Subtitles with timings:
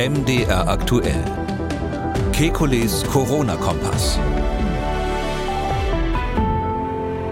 [0.00, 1.22] MDR aktuell.
[2.32, 4.18] Kekules Corona-Kompass.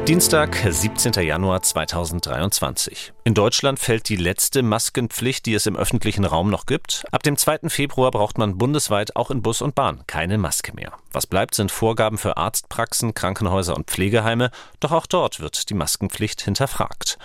[0.07, 1.15] Dienstag, 17.
[1.25, 3.15] Januar 2023.
[3.25, 7.07] In Deutschland fällt die letzte Maskenpflicht, die es im öffentlichen Raum noch gibt.
[7.11, 7.71] Ab dem 2.
[7.71, 10.93] Februar braucht man bundesweit auch in Bus und Bahn keine Maske mehr.
[11.11, 14.51] Was bleibt, sind Vorgaben für Arztpraxen, Krankenhäuser und Pflegeheime.
[14.81, 17.17] Doch auch dort wird die Maskenpflicht hinterfragt.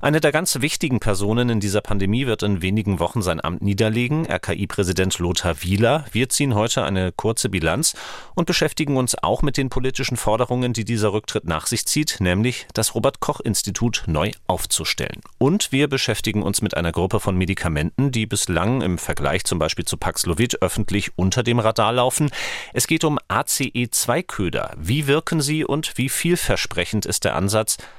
[0.00, 4.26] Eine der ganz wichtigen Personen in dieser Pandemie wird in wenigen Wochen sein Amt niederlegen,
[4.30, 6.04] RKI-Präsident Lothar Wieler.
[6.12, 7.96] Wir ziehen heute eine kurze Bilanz
[8.36, 12.68] und beschäftigen uns auch mit den politischen Forderungen, die dieser Rücktritt nach sich zieht, nämlich
[12.74, 15.20] das Robert-Koch-Institut neu aufzustellen.
[15.38, 19.84] Und wir beschäftigen uns mit einer Gruppe von Medikamenten, die bislang im Vergleich zum Beispiel
[19.84, 22.30] zu Paxlovid öffentlich unter dem Radar laufen.
[22.72, 24.76] Es geht um ACE2-Köder.
[24.78, 27.78] Wie wirken sie und wie vielversprechend ist der Ansatz?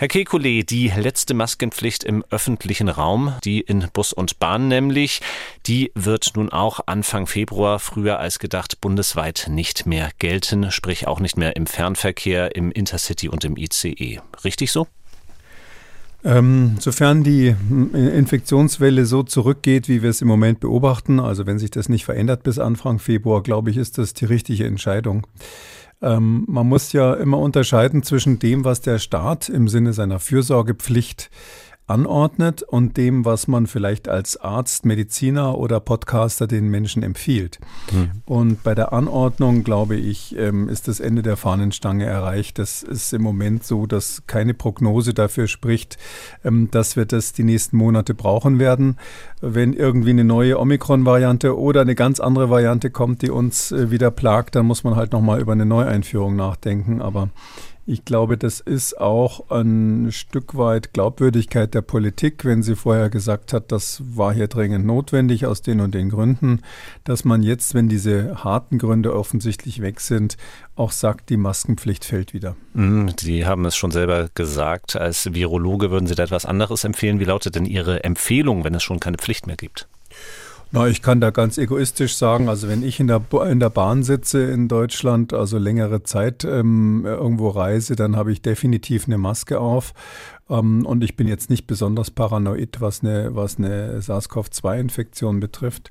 [0.00, 5.20] Herr Kekulé, die letzte Maskenpflicht im öffentlichen Raum, die in Bus und Bahn nämlich,
[5.66, 11.20] die wird nun auch Anfang Februar früher als gedacht bundesweit nicht mehr gelten, sprich auch
[11.20, 14.20] nicht mehr im Fernverkehr, im Intercity und im ICE.
[14.42, 14.86] Richtig so?
[16.24, 17.54] Ähm, sofern die
[17.92, 22.42] Infektionswelle so zurückgeht, wie wir es im Moment beobachten, also wenn sich das nicht verändert
[22.42, 25.26] bis Anfang Februar, glaube ich, ist das die richtige Entscheidung.
[26.02, 31.30] Ähm, man muss ja immer unterscheiden zwischen dem, was der Staat im Sinne seiner Fürsorgepflicht
[31.90, 37.58] anordnet und dem, was man vielleicht als Arzt, Mediziner oder Podcaster den Menschen empfiehlt.
[37.92, 38.22] Mhm.
[38.24, 42.58] Und bei der Anordnung, glaube ich, ähm, ist das Ende der Fahnenstange erreicht.
[42.58, 45.98] Das ist im Moment so, dass keine Prognose dafür spricht,
[46.44, 48.96] ähm, dass wir das die nächsten Monate brauchen werden.
[49.40, 54.10] Wenn irgendwie eine neue Omikron-Variante oder eine ganz andere Variante kommt, die uns äh, wieder
[54.10, 57.02] plagt, dann muss man halt nochmal über eine Neueinführung nachdenken.
[57.02, 57.30] Aber
[57.90, 63.52] ich glaube, das ist auch ein Stück weit Glaubwürdigkeit der Politik, wenn sie vorher gesagt
[63.52, 66.62] hat, das war hier dringend notwendig aus den und den Gründen,
[67.02, 70.36] dass man jetzt, wenn diese harten Gründe offensichtlich weg sind,
[70.76, 72.54] auch sagt, die Maskenpflicht fällt wieder.
[72.74, 74.94] Mhm, sie haben es schon selber gesagt.
[74.94, 77.18] Als Virologe würden Sie da etwas anderes empfehlen.
[77.18, 79.88] Wie lautet denn Ihre Empfehlung, wenn es schon keine Pflicht mehr gibt?
[80.72, 83.20] Na, ich kann da ganz egoistisch sagen, also wenn ich in der,
[83.50, 88.40] in der Bahn sitze in Deutschland, also längere Zeit ähm, irgendwo reise, dann habe ich
[88.40, 89.94] definitiv eine Maske auf.
[90.48, 95.90] Ähm, und ich bin jetzt nicht besonders paranoid, was eine, was eine SARS-CoV-2-Infektion betrifft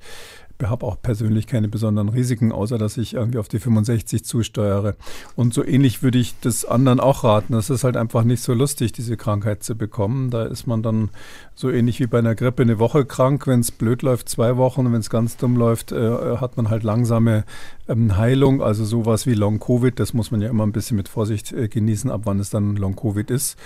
[0.67, 4.95] habe auch persönlich keine besonderen Risiken, außer dass ich irgendwie auf die 65 zusteuere.
[5.35, 7.53] Und so ähnlich würde ich das anderen auch raten.
[7.53, 10.29] Das ist halt einfach nicht so lustig, diese Krankheit zu bekommen.
[10.29, 11.09] Da ist man dann
[11.55, 13.47] so ähnlich wie bei einer Grippe eine Woche krank.
[13.47, 14.91] Wenn es blöd läuft, zwei Wochen.
[14.91, 17.45] Wenn es ganz dumm läuft, äh, hat man halt langsame
[17.87, 18.61] ähm, Heilung.
[18.61, 19.99] Also sowas wie Long-Covid.
[19.99, 22.75] Das muss man ja immer ein bisschen mit Vorsicht äh, genießen, ab wann es dann
[22.75, 23.57] Long-Covid ist.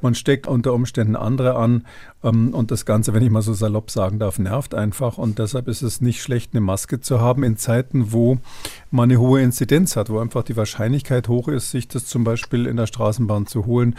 [0.00, 1.86] Man steckt unter Umständen andere an.
[2.22, 5.18] Ähm, und das Ganze, wenn ich mal so salopp sagen darf, nervt einfach.
[5.18, 8.38] Und deshalb ist es nicht schlecht, eine Maske zu haben in Zeiten, wo
[8.90, 12.66] man eine hohe Inzidenz hat, wo einfach die Wahrscheinlichkeit hoch ist, sich das zum Beispiel
[12.66, 13.96] in der Straßenbahn zu holen,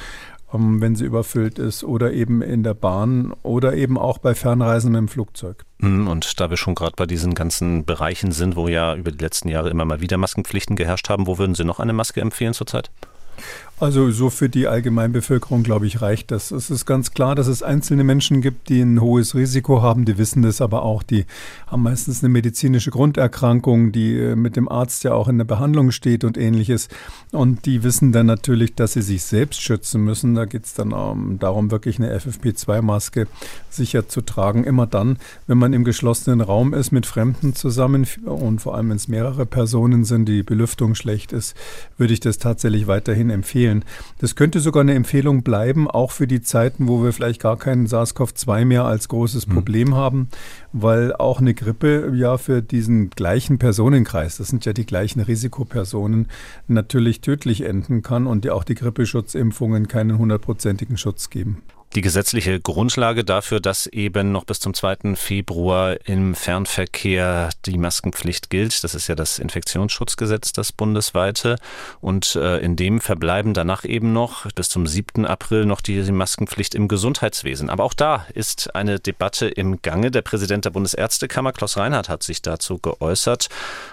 [0.53, 4.93] ähm, wenn sie überfüllt ist oder eben in der Bahn oder eben auch bei Fernreisen
[4.93, 5.65] dem Flugzeug.
[5.79, 9.23] Mhm, und da wir schon gerade bei diesen ganzen Bereichen sind, wo ja über die
[9.23, 12.53] letzten Jahre immer mal wieder Maskenpflichten geherrscht haben, wo würden Sie noch eine Maske empfehlen
[12.53, 12.91] zurzeit?
[13.79, 16.51] Also so für die Allgemeinbevölkerung, glaube ich, reicht das.
[16.51, 20.19] Es ist ganz klar, dass es einzelne Menschen gibt, die ein hohes Risiko haben, die
[20.19, 21.25] wissen das aber auch, die
[21.65, 25.89] haben meistens eine medizinische Grunderkrankung, die äh, mit dem Arzt ja auch in der Behandlung
[25.89, 26.87] steht und ähnliches.
[27.31, 30.35] Und die wissen dann natürlich, dass sie sich selbst schützen müssen.
[30.35, 33.27] Da geht es dann um, darum, wirklich eine FFP2-Maske
[33.71, 34.65] sicher zu tragen.
[34.65, 35.17] Immer dann,
[35.47, 39.47] wenn man im geschlossenen Raum ist mit Fremden zusammen und vor allem, wenn es mehrere
[39.47, 41.55] Personen sind, die Belüftung schlecht ist,
[41.97, 43.85] würde ich das tatsächlich weiterhin empfehlen empfehlen.
[44.19, 47.87] Das könnte sogar eine Empfehlung bleiben, auch für die Zeiten, wo wir vielleicht gar keinen
[47.87, 49.53] SARS-CoV-2 mehr als großes hm.
[49.53, 49.95] Problem mhm.
[49.95, 50.27] haben,
[50.71, 56.27] weil auch eine Grippe ja für diesen gleichen Personenkreis, das sind ja die gleichen Risikopersonen,
[56.67, 61.63] natürlich tödlich enden kann und ja auch die Grippeschutzimpfungen keinen hundertprozentigen Schutz geben
[61.95, 65.15] die gesetzliche Grundlage dafür, dass eben noch bis zum 2.
[65.15, 68.83] Februar im Fernverkehr die Maskenpflicht gilt.
[68.83, 71.57] Das ist ja das Infektionsschutzgesetz, das bundesweite.
[72.01, 75.25] Und äh, in dem verbleiben danach eben noch bis zum 7.
[75.25, 77.69] April noch die Maskenpflicht im Gesundheitswesen.
[77.69, 80.09] Aber auch da ist eine Debatte im Gange.
[80.09, 83.49] Der Präsident der Bundesärztekammer, Klaus Reinhardt, hat sich dazu geäußert.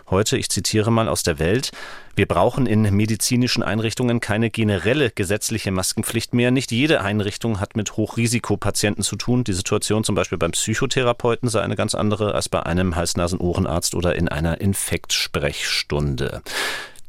[0.08, 1.70] Heute, ich zitiere mal aus der Welt,
[2.17, 6.51] Wir brauchen in medizinischen Einrichtungen keine generelle gesetzliche Maskenpflicht mehr.
[6.51, 9.45] Nicht jede Einrichtung hat mit Hochrisikopatienten zu tun.
[9.45, 14.17] Die Situation zum Beispiel beim Psychotherapeuten sei eine ganz andere als bei einem Hals-Nasen-Ohrenarzt oder
[14.17, 16.43] in einer Infektsprechstunde.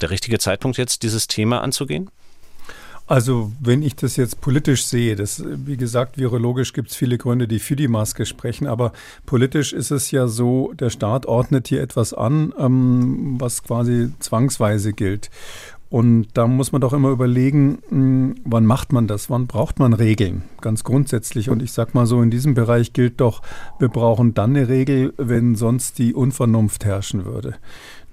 [0.01, 2.09] Der richtige Zeitpunkt jetzt, dieses Thema anzugehen?
[3.11, 7.45] Also wenn ich das jetzt politisch sehe, das, wie gesagt, virologisch gibt es viele Gründe,
[7.45, 8.93] die für die Maske sprechen, aber
[9.25, 14.93] politisch ist es ja so, der Staat ordnet hier etwas an, ähm, was quasi zwangsweise
[14.93, 15.29] gilt.
[15.89, 19.91] Und da muss man doch immer überlegen, hm, wann macht man das, wann braucht man
[19.91, 21.49] Regeln, ganz grundsätzlich.
[21.49, 23.41] Und ich sage mal so, in diesem Bereich gilt doch,
[23.77, 27.55] wir brauchen dann eine Regel, wenn sonst die Unvernunft herrschen würde.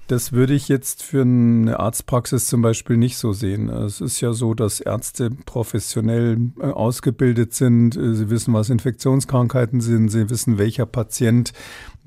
[0.09, 3.69] Das würde ich jetzt für eine Arztpraxis zum Beispiel nicht so sehen.
[3.69, 7.93] Es ist ja so, dass Ärzte professionell äh, ausgebildet sind.
[7.93, 10.09] Sie wissen, was Infektionskrankheiten sind.
[10.09, 11.53] Sie wissen, welcher Patient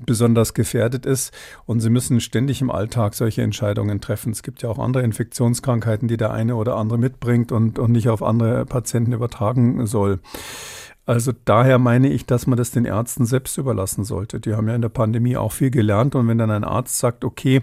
[0.05, 1.33] besonders gefährdet ist.
[1.65, 4.33] Und sie müssen ständig im Alltag solche Entscheidungen treffen.
[4.33, 8.09] Es gibt ja auch andere Infektionskrankheiten, die der eine oder andere mitbringt und, und nicht
[8.09, 10.19] auf andere Patienten übertragen soll.
[11.05, 14.39] Also daher meine ich, dass man das den Ärzten selbst überlassen sollte.
[14.39, 17.25] Die haben ja in der Pandemie auch viel gelernt und wenn dann ein Arzt sagt,
[17.25, 17.61] okay,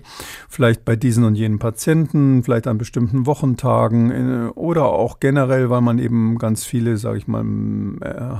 [0.48, 5.80] vielleicht bei diesen und jenen Patienten, vielleicht an bestimmten Wochentagen äh, oder auch generell, weil
[5.80, 7.40] man eben ganz viele, sage ich mal,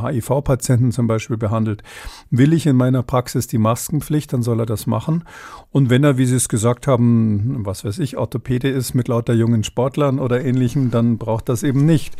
[0.02, 1.82] HIV-Patienten zum Beispiel behandelt,
[2.31, 5.25] will ich in meiner Praxis die Maskenpflicht, dann soll er das machen.
[5.70, 9.32] Und wenn er, wie Sie es gesagt haben, was weiß ich, Orthopäde ist mit lauter
[9.32, 12.17] jungen Sportlern oder ähnlichem, dann braucht das eben nicht.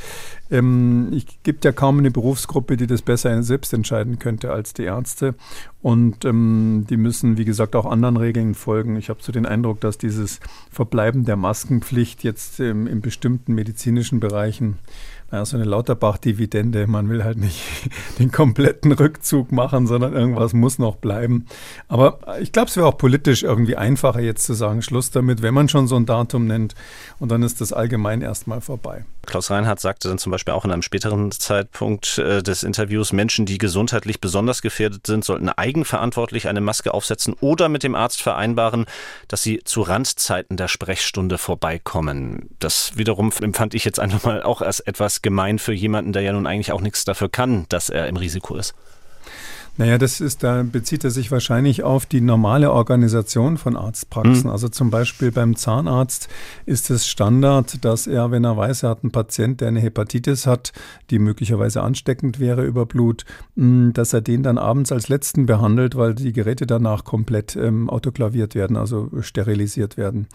[0.51, 4.85] Ähm, es gibt ja kaum eine Berufsgruppe, die das besser selbst entscheiden könnte als die
[4.85, 5.35] Ärzte.
[5.83, 8.97] Und ähm, die müssen, wie gesagt, auch anderen Regeln folgen.
[8.97, 14.21] Ich habe so den Eindruck, dass dieses Verbleiben der Maskenpflicht jetzt ähm, in bestimmten medizinischen
[14.21, 14.79] Bereichen
[15.31, 16.87] naja, so eine Lauterbach-Dividende.
[16.87, 17.61] Man will halt nicht
[18.19, 21.47] den kompletten Rückzug machen, sondern irgendwas muss noch bleiben.
[21.89, 25.55] Aber ich glaube, es wäre auch politisch irgendwie einfacher, jetzt zu sagen, Schluss damit, wenn
[25.55, 26.75] man schon so ein Datum nennt.
[27.19, 29.05] Und dann ist das allgemein erstmal vorbei.
[29.27, 33.47] Klaus Reinhardt sagte dann zum Beispiel auch in einem späteren Zeitpunkt äh, des Interviews, Menschen,
[33.47, 38.87] die gesundheitlich besonders gefährdet sind, sollten eigenverantwortlich eine Maske aufsetzen oder mit dem Arzt vereinbaren,
[39.29, 42.49] dass sie zu Randzeiten der Sprechstunde vorbeikommen.
[42.59, 46.33] Das wiederum empfand ich jetzt einfach mal auch als etwas gemein für jemanden, der ja
[46.33, 48.75] nun eigentlich auch nichts dafür kann, dass er im Risiko ist.
[49.77, 54.45] Naja, das ist, da bezieht er sich wahrscheinlich auf die normale Organisation von Arztpraxen.
[54.45, 54.51] Mhm.
[54.51, 56.29] Also zum Beispiel beim Zahnarzt
[56.67, 60.47] ist es Standard, dass er, wenn er weiß, er hat einen Patient, der eine Hepatitis
[60.47, 60.73] hat,
[61.11, 63.25] die möglicherweise ansteckend wäre über Blut,
[63.55, 67.89] mm, dass er den dann abends als letzten behandelt, weil die Geräte danach komplett ähm,
[67.89, 70.29] autoklaviert werden, also sterilisiert werden.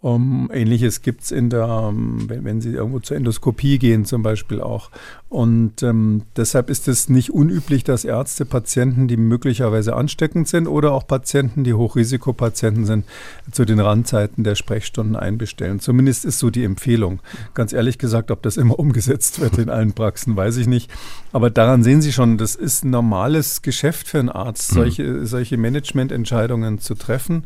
[0.00, 4.22] Um, Ähnliches gibt es in der, ähm, wenn, wenn, Sie irgendwo zur Endoskopie gehen zum
[4.22, 4.90] Beispiel auch.
[5.28, 10.92] Und ähm, deshalb ist es nicht unüblich, dass Ärzte Patienten, die möglicherweise ansteckend sind oder
[10.92, 13.04] auch Patienten, die Hochrisikopatienten sind,
[13.50, 15.80] zu den Randzeiten der Sprechstunden einbestellen.
[15.80, 17.20] Zumindest ist so die Empfehlung.
[17.54, 20.90] Ganz ehrlich gesagt, ob das immer umgesetzt wird in allen Praxen, weiß ich nicht.
[21.32, 24.76] Aber daran sehen Sie schon, das ist ein normales Geschäft für einen Arzt, mhm.
[24.76, 27.44] solche, solche Managemententscheidungen zu treffen.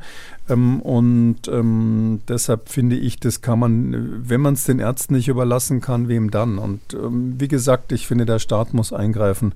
[0.49, 5.29] Ähm, und ähm, deshalb finde ich, das kann man, wenn man es den Ärzten nicht
[5.29, 6.59] überlassen kann, wem dann?
[6.59, 9.53] Und ähm, wie gesagt, ich finde, der Staat muss eingreifen.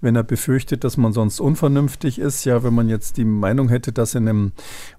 [0.00, 3.92] Wenn er befürchtet, dass man sonst unvernünftig ist, ja, wenn man jetzt die Meinung hätte,
[3.92, 4.52] dass in einem,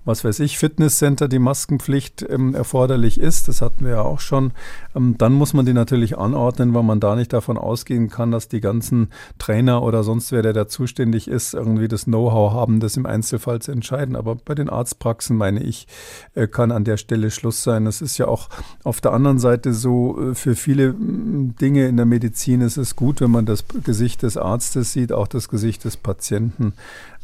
[0.06, 4.52] was weiß ich, Fitnesscenter die Maskenpflicht ähm, erforderlich ist, das hatten wir ja auch schon,
[4.96, 8.48] ähm, dann muss man die natürlich anordnen, weil man da nicht davon ausgehen kann, dass
[8.48, 12.98] die ganzen Trainer oder sonst wer, der da zuständig ist, irgendwie das Know-how haben, das
[12.98, 14.16] im Einzelfall zu entscheiden.
[14.16, 15.88] Aber bei den Arztpraxen meine ich,
[16.34, 17.88] äh, kann an der Stelle Schluss sein.
[17.88, 18.50] Es ist ja auch
[18.84, 23.22] auf der anderen Seite so, äh, für viele Dinge in der Medizin ist es gut,
[23.22, 26.74] wenn man das Gesicht des Arztes sieht, auch das Gesicht des Patienten.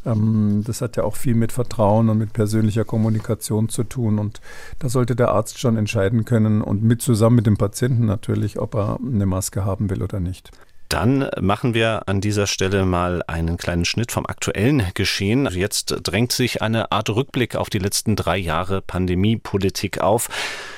[0.06, 4.18] Ähm, das hat ja auch viel mit Vertrauen und mit persönlicher Kommunikation zu tun.
[4.18, 4.40] Und
[4.78, 8.74] da sollte der Arzt schon entscheiden können und mit zusammen mit dem Patienten natürlich, ob
[8.74, 10.50] er eine Maske haben will oder nicht.
[10.88, 15.48] Dann machen wir an dieser Stelle mal einen kleinen Schnitt vom aktuellen Geschehen.
[15.50, 20.28] Jetzt drängt sich eine Art Rückblick auf die letzten drei Jahre Pandemiepolitik auf.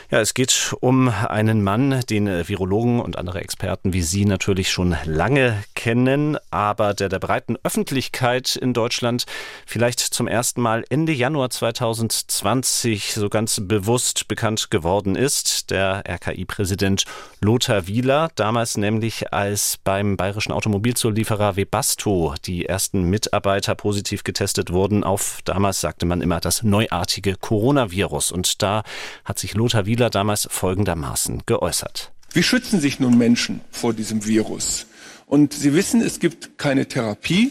[0.09, 4.95] Ja, es geht um einen Mann, den Virologen und andere Experten wie Sie natürlich schon
[5.05, 9.27] lange kennen, aber der der breiten Öffentlichkeit in Deutschland
[9.67, 15.73] vielleicht zum ersten Mal Ende Januar 2020 so ganz bewusst bekannt geworden ist.
[15.73, 17.05] Der RKI-Präsident
[17.41, 25.03] Lothar Wieler, damals nämlich als beim bayerischen Automobilzulieferer Webasto die ersten Mitarbeiter positiv getestet wurden
[25.03, 28.31] auf, damals sagte man immer, das neuartige Coronavirus.
[28.31, 28.85] Und da
[29.25, 32.12] hat sich Lothar Wieler Wieler damals folgendermaßen geäußert.
[32.35, 34.85] Wie schützen sich nun Menschen vor diesem Virus?
[35.25, 37.50] Und Sie wissen, es gibt keine Therapie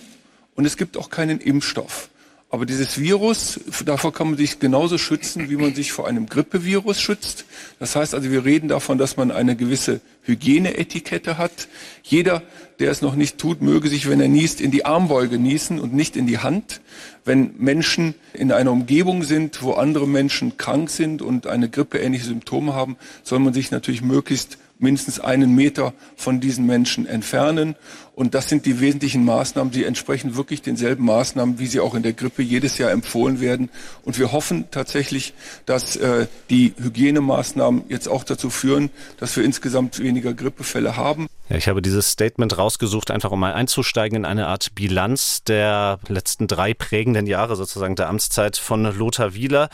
[0.53, 2.09] und es gibt auch keinen Impfstoff.
[2.55, 7.01] Aber dieses Virus, davor kann man sich genauso schützen, wie man sich vor einem Grippevirus
[7.01, 7.43] schützt.
[7.79, 11.67] Das heißt also, wir reden davon, dass man eine gewisse Hygieneetikette hat.
[12.01, 12.43] Jeder,
[12.79, 15.93] der es noch nicht tut, möge sich, wenn er niest, in die Armbeuge niesen und
[15.93, 16.79] nicht in die Hand.
[17.25, 22.73] Wenn Menschen in einer Umgebung sind, wo andere Menschen krank sind und eine grippeähnliche Symptome
[22.73, 27.75] haben, soll man sich natürlich möglichst mindestens einen Meter von diesen Menschen entfernen.
[28.15, 32.03] Und das sind die wesentlichen Maßnahmen, die entsprechen wirklich denselben Maßnahmen, wie sie auch in
[32.03, 33.69] der Grippe jedes Jahr empfohlen werden.
[34.03, 35.33] Und wir hoffen tatsächlich,
[35.65, 41.27] dass äh, die Hygienemaßnahmen jetzt auch dazu führen, dass wir insgesamt weniger Grippefälle haben.
[41.49, 45.99] Ja, ich habe dieses Statement rausgesucht, einfach um mal einzusteigen in eine Art Bilanz der
[46.07, 49.69] letzten drei prägenden Jahre sozusagen der Amtszeit von Lothar Wieler.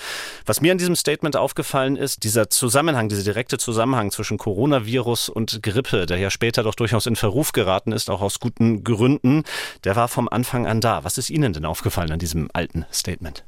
[0.45, 5.63] Was mir an diesem Statement aufgefallen ist, dieser Zusammenhang, dieser direkte Zusammenhang zwischen Coronavirus und
[5.63, 9.43] Grippe, der ja später doch durchaus in Verruf geraten ist, auch aus guten Gründen,
[9.83, 11.03] der war vom Anfang an da.
[11.03, 13.43] Was ist Ihnen denn aufgefallen an diesem alten Statement?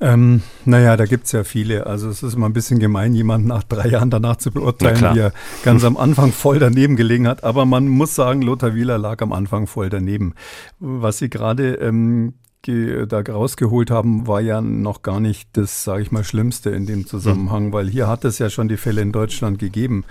[0.00, 1.86] Ähm, naja, da gibt es ja viele.
[1.86, 5.20] Also es ist immer ein bisschen gemein, jemanden nach drei Jahren danach zu beurteilen, wie
[5.20, 7.44] er ganz am Anfang voll daneben gelegen hat.
[7.44, 10.34] Aber man muss sagen, Lothar Wieler lag am Anfang voll daneben.
[10.80, 12.34] Was Sie gerade ähm,
[12.66, 17.06] da rausgeholt haben, war ja noch gar nicht das, sage ich mal, Schlimmste in dem
[17.06, 20.04] Zusammenhang, weil hier hat es ja schon die Fälle in Deutschland gegeben.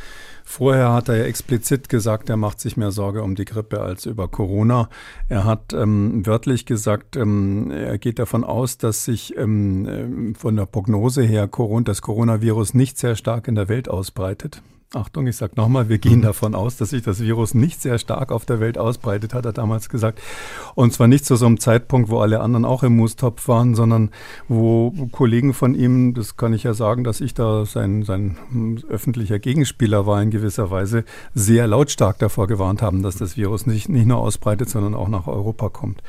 [0.43, 4.05] Vorher hat er ja explizit gesagt, er macht sich mehr Sorge um die Grippe als
[4.05, 4.89] über Corona.
[5.29, 10.55] Er hat ähm, wörtlich gesagt, ähm, er geht davon aus, dass sich ähm, ähm von
[10.55, 11.49] der Prognose her
[11.83, 14.61] das Coronavirus nicht sehr stark in der Welt ausbreitet.
[14.95, 18.31] Achtung, ich sage nochmal, wir gehen davon aus, dass sich das Virus nicht sehr stark
[18.31, 20.21] auf der Welt ausbreitet, hat er damals gesagt.
[20.75, 24.11] Und zwar nicht zu so einem Zeitpunkt, wo alle anderen auch im Moostopf waren, sondern
[24.47, 28.37] wo Kollegen von ihm, das kann ich ja sagen, dass ich da sein, sein
[28.87, 33.89] öffentlicher Gegenspieler war in gewisser Weise, sehr lautstark davor gewarnt haben, dass das Virus nicht,
[33.89, 36.03] nicht nur ausbreitet, sondern auch nach Europa kommt.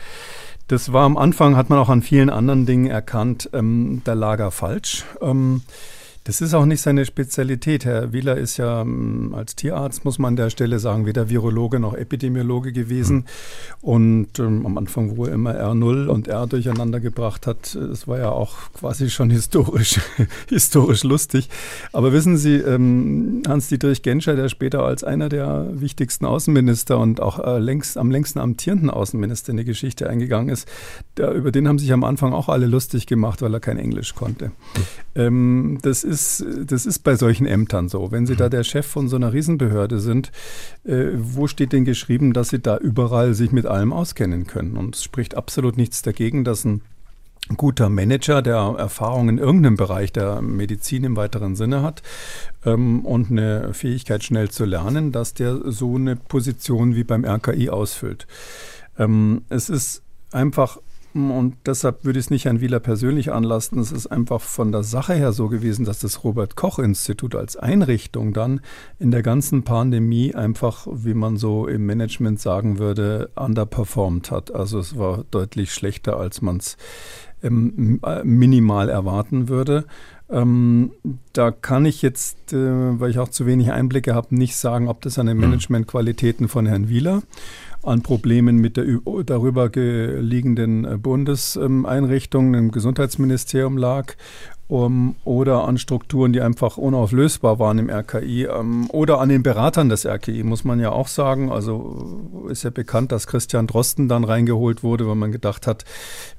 [0.69, 4.51] Das war am Anfang, hat man auch an vielen anderen Dingen erkannt, ähm, der Lager
[4.51, 5.05] falsch.
[5.23, 5.63] Ähm,
[6.25, 7.85] das ist auch nicht seine Spezialität.
[7.85, 11.79] Herr Wieler ist ja ähm, als Tierarzt, muss man an der Stelle sagen, weder Virologe
[11.79, 13.17] noch Epidemiologe gewesen.
[13.17, 13.25] Mhm.
[13.83, 18.19] Und ähm, am Anfang, wo er immer R0 und R durcheinander gebracht hat, das war
[18.19, 20.01] ja auch quasi schon historisch,
[20.49, 21.51] historisch lustig.
[21.93, 27.39] Aber wissen Sie, ähm, Hans-Dietrich Genscher, der später als einer der wichtigsten Außenminister und auch
[27.39, 30.67] äh, längst, am längsten amtierenden Außenminister in die Geschichte eingegangen ist,
[31.19, 34.15] der, über den haben sich am Anfang auch alle lustig gemacht, weil er kein Englisch
[34.15, 34.47] konnte.
[34.47, 34.53] Mhm.
[35.17, 38.11] Ähm, das ist ist, das ist bei solchen Ämtern so.
[38.13, 40.31] Wenn Sie da der Chef von so einer Riesenbehörde sind,
[40.85, 44.77] äh, wo steht denn geschrieben, dass Sie da überall sich mit allem auskennen können?
[44.77, 46.81] Und es spricht absolut nichts dagegen, dass ein
[47.57, 52.03] guter Manager, der Erfahrung in irgendeinem Bereich der Medizin im weiteren Sinne hat
[52.65, 57.69] ähm, und eine Fähigkeit schnell zu lernen, dass der so eine Position wie beim RKI
[57.69, 58.27] ausfüllt.
[58.99, 60.03] Ähm, es ist
[60.33, 60.79] einfach
[61.15, 63.79] und deshalb würde ich es nicht an Wieler persönlich anlasten.
[63.79, 67.57] Es ist einfach von der Sache her so gewesen, dass das Robert Koch Institut als
[67.57, 68.61] Einrichtung dann
[68.99, 74.53] in der ganzen Pandemie einfach, wie man so im Management sagen würde, underperformed hat.
[74.53, 76.77] Also es war deutlich schlechter, als man es
[77.45, 79.85] ähm, minimal erwarten würde.
[80.35, 80.91] Ähm,
[81.33, 85.01] da kann ich jetzt, äh, weil ich auch zu wenig Einblicke habe, nicht sagen, ob
[85.01, 85.49] das an den hm.
[85.49, 87.23] Managementqualitäten von Herrn Wieler
[87.85, 88.87] an Problemen mit der
[89.27, 94.15] darüber liegenden Bundeseinrichtung im Gesundheitsministerium lag
[94.75, 99.89] um, oder an Strukturen, die einfach unauflösbar waren im RKI um, oder an den Beratern
[99.89, 101.53] des RKI, muss man ja auch sagen.
[101.53, 105.85] Also ist ja bekannt, dass Christian Drosten dann reingeholt wurde, weil man gedacht hat,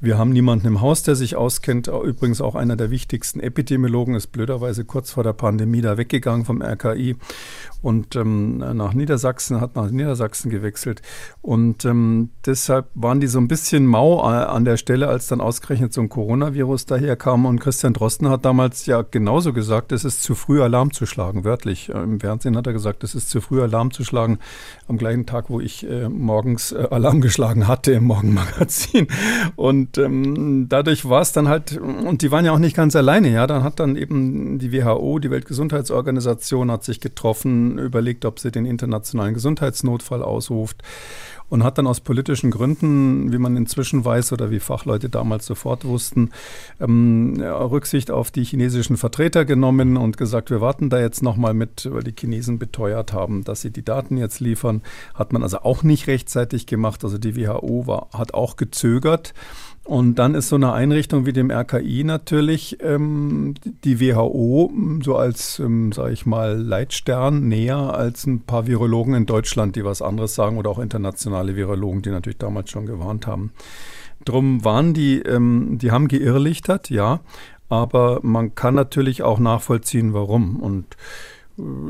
[0.01, 1.87] wir haben niemanden im Haus, der sich auskennt.
[1.87, 6.61] Übrigens auch einer der wichtigsten Epidemiologen ist blöderweise kurz vor der Pandemie da weggegangen vom
[6.61, 7.15] RKI
[7.85, 11.03] und ähm, nach Niedersachsen, hat nach Niedersachsen gewechselt.
[11.43, 15.93] Und ähm, deshalb waren die so ein bisschen mau an der Stelle, als dann ausgerechnet
[15.93, 17.45] so ein Coronavirus daherkam.
[17.45, 21.43] Und Christian Drosten hat damals ja genauso gesagt, es ist zu früh Alarm zu schlagen,
[21.43, 21.89] wörtlich.
[21.89, 24.39] Im Fernsehen hat er gesagt, es ist zu früh Alarm zu schlagen,
[24.87, 29.07] am gleichen Tag, wo ich äh, morgens äh, Alarm geschlagen hatte im Morgenmagazin.
[29.55, 33.31] Und ähm, dadurch war es dann halt, und die waren ja auch nicht ganz alleine,
[33.31, 38.51] ja, dann hat dann eben die WHO, die Weltgesundheitsorganisation, hat sich getroffen, überlegt, ob sie
[38.51, 40.83] den internationalen Gesundheitsnotfall ausruft
[41.49, 45.85] und hat dann aus politischen Gründen, wie man inzwischen weiß oder wie Fachleute damals sofort
[45.85, 46.31] wussten,
[46.79, 51.87] ähm, Rücksicht auf die chinesischen Vertreter genommen und gesagt, wir warten da jetzt nochmal mit,
[51.91, 54.81] weil die Chinesen beteuert haben, dass sie die Daten jetzt liefern.
[55.13, 57.03] Hat man also auch nicht rechtzeitig gemacht.
[57.03, 59.33] Also die WHO war, hat auch gezögert.
[59.85, 64.73] Und dann ist so eine Einrichtung wie dem RKI natürlich ähm, die WHO
[65.03, 69.85] so als, ähm, sage ich mal, Leitstern näher als ein paar Virologen in Deutschland, die
[69.85, 73.51] was anderes sagen oder auch internationale Virologen, die natürlich damals schon gewarnt haben.
[74.25, 77.19] Drum waren die, ähm, die haben geirrlichtert, ja,
[77.69, 80.55] aber man kann natürlich auch nachvollziehen, warum.
[80.61, 80.97] Und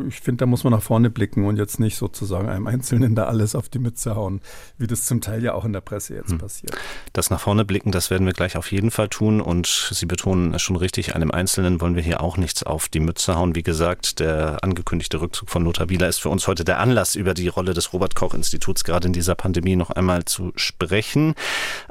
[0.07, 3.25] ich finde, da muss man nach vorne blicken und jetzt nicht sozusagen einem Einzelnen da
[3.25, 4.41] alles auf die Mütze hauen,
[4.77, 6.38] wie das zum Teil ja auch in der Presse jetzt hm.
[6.38, 6.77] passiert.
[7.13, 10.53] Das nach vorne blicken, das werden wir gleich auf jeden Fall tun und Sie betonen
[10.53, 13.55] es schon richtig, einem Einzelnen wollen wir hier auch nichts auf die Mütze hauen.
[13.55, 17.34] Wie gesagt, der angekündigte Rückzug von Lothar Wieler ist für uns heute der Anlass, über
[17.34, 21.34] die Rolle des Robert-Koch-Instituts gerade in dieser Pandemie noch einmal zu sprechen.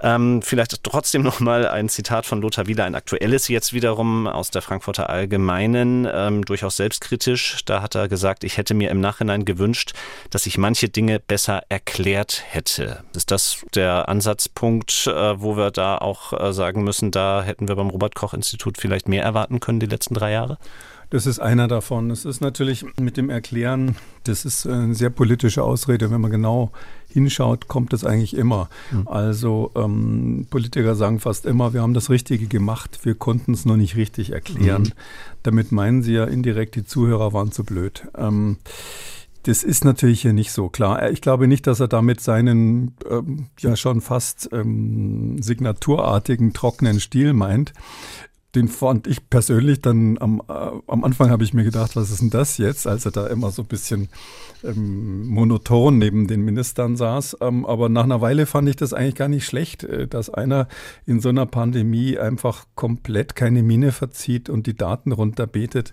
[0.00, 4.50] Ähm, vielleicht trotzdem noch mal ein Zitat von Lothar Wieler, ein aktuelles jetzt wiederum aus
[4.50, 9.44] der Frankfurter Allgemeinen, ähm, durchaus selbstkritisch da hat er gesagt, ich hätte mir im Nachhinein
[9.44, 9.92] gewünscht,
[10.30, 13.04] dass ich manche Dinge besser erklärt hätte.
[13.14, 17.76] Ist das der Ansatzpunkt, äh, wo wir da auch äh, sagen müssen, da hätten wir
[17.76, 20.58] beim Robert Koch Institut vielleicht mehr erwarten können die letzten drei Jahre?
[21.10, 22.10] Das ist einer davon.
[22.10, 26.10] Es ist natürlich mit dem Erklären, das ist eine sehr politische Ausrede.
[26.10, 26.72] Wenn man genau
[27.14, 28.68] hinschaut, kommt es eigentlich immer.
[28.90, 29.08] Mhm.
[29.08, 33.76] Also ähm, Politiker sagen fast immer, wir haben das Richtige gemacht, wir konnten es noch
[33.76, 34.82] nicht richtig erklären.
[34.82, 34.92] Mhm.
[35.42, 38.06] Damit meinen sie ja indirekt, die Zuhörer waren zu blöd.
[38.16, 38.58] Ähm,
[39.44, 41.10] das ist natürlich hier nicht so klar.
[41.10, 47.32] Ich glaube nicht, dass er damit seinen ähm, ja schon fast ähm, signaturartigen trockenen Stil
[47.34, 47.72] meint
[48.54, 50.52] den fand ich persönlich dann am, äh,
[50.86, 53.50] am Anfang habe ich mir gedacht, was ist denn das jetzt, als er da immer
[53.50, 54.08] so ein bisschen
[54.62, 57.38] ähm, monoton neben den Ministern saß.
[57.40, 60.68] Ähm, aber nach einer Weile fand ich das eigentlich gar nicht schlecht, äh, dass einer
[61.06, 65.92] in so einer Pandemie einfach komplett keine Miene verzieht und die Daten runterbetet,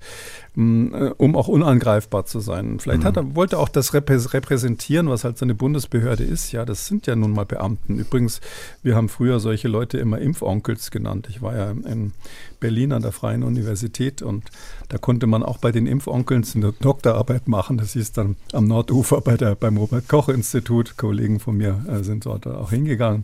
[0.54, 2.80] um auch unangreifbar zu sein.
[2.80, 3.06] Vielleicht mhm.
[3.06, 6.52] hat er, wollte er auch das repräsentieren, was halt so eine Bundesbehörde ist.
[6.52, 7.98] Ja, das sind ja nun mal Beamten.
[7.98, 8.42] Übrigens,
[8.84, 11.28] wir haben früher solche Leute immer Impfonkels genannt.
[11.30, 12.12] Ich war ja in
[12.60, 14.52] Berlin an der Freien Universität und
[14.90, 17.78] da konnte man auch bei den Impfonkeln eine Doktorarbeit machen.
[17.78, 20.98] Das hieß dann am Nordufer bei der, beim Robert-Koch-Institut.
[20.98, 23.24] Kollegen von mir äh, sind dort auch hingegangen.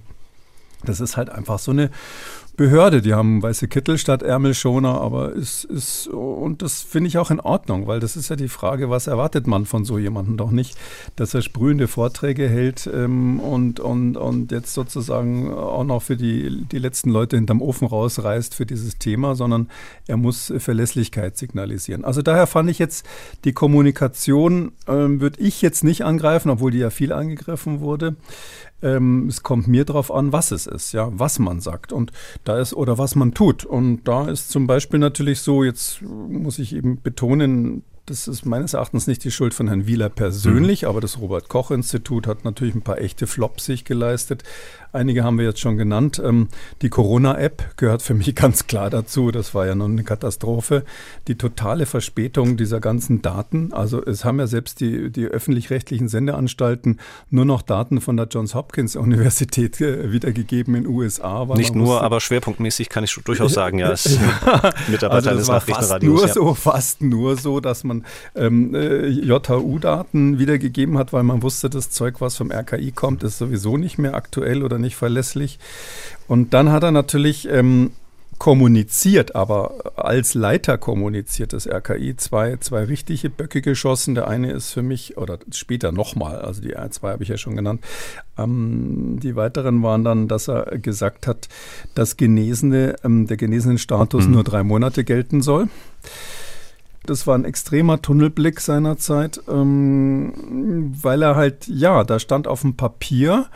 [0.85, 1.89] Das ist halt einfach so eine
[2.57, 3.03] Behörde.
[3.03, 7.39] Die haben weiße Kittel statt Ärmelschoner, aber es ist, und das finde ich auch in
[7.39, 10.75] Ordnung, weil das ist ja die Frage, was erwartet man von so jemandem doch nicht,
[11.15, 16.65] dass er sprühende Vorträge hält ähm, und, und, und jetzt sozusagen auch noch für die,
[16.65, 19.69] die letzten Leute hinterm Ofen rausreißt für dieses Thema, sondern
[20.07, 22.03] er muss Verlässlichkeit signalisieren.
[22.03, 23.05] Also daher fand ich jetzt
[23.43, 28.15] die Kommunikation, ähm, würde ich jetzt nicht angreifen, obwohl die ja viel angegriffen wurde.
[28.81, 32.11] Ähm, es kommt mir darauf an, was es ist, ja, was man sagt und
[32.43, 33.65] da ist oder was man tut.
[33.65, 38.73] Und da ist zum Beispiel natürlich so, jetzt muss ich eben betonen, das ist meines
[38.73, 40.87] Erachtens nicht die Schuld von Herrn Wieler persönlich, mhm.
[40.87, 44.43] aber das Robert Koch Institut hat natürlich ein paar echte Flops sich geleistet.
[44.97, 46.19] Einige haben wir jetzt schon genannt.
[46.23, 46.47] Ähm,
[46.81, 49.31] die Corona-App gehört für mich ganz klar dazu.
[49.31, 50.83] Das war ja noch eine Katastrophe.
[51.27, 53.73] Die totale Verspätung dieser ganzen Daten.
[53.73, 58.55] Also es haben ja selbst die, die öffentlich-rechtlichen Sendeanstalten nur noch Daten von der Johns
[58.55, 61.45] Hopkins Universität äh, wiedergegeben in den USA.
[61.55, 64.09] Nicht nur, aber schwerpunktmäßig kann ich durchaus sagen, ja, als
[64.87, 66.13] Mitarbeiter also eines Nachrichtenradios.
[66.13, 66.33] Nur ja.
[66.33, 68.03] so, fast nur so, dass man
[68.35, 73.37] ähm, äh, JHU-Daten wiedergegeben hat, weil man wusste, das Zeug, was vom RKI kommt, ist
[73.37, 75.59] sowieso nicht mehr aktuell oder nicht verlässlich.
[76.27, 77.91] Und dann hat er natürlich ähm,
[78.37, 84.15] kommuniziert, aber als Leiter kommuniziert das RKI zwei, zwei richtige Böcke geschossen.
[84.15, 87.55] Der eine ist für mich, oder später nochmal, also die zwei habe ich ja schon
[87.55, 87.83] genannt.
[88.37, 91.49] Ähm, die weiteren waren dann, dass er gesagt hat,
[91.95, 94.33] dass Genesene, ähm, der genesenen Status mhm.
[94.33, 95.67] nur drei Monate gelten soll.
[97.05, 102.75] Das war ein extremer Tunnelblick seinerzeit, ähm, weil er halt, ja, da stand auf dem
[102.75, 103.47] Papier,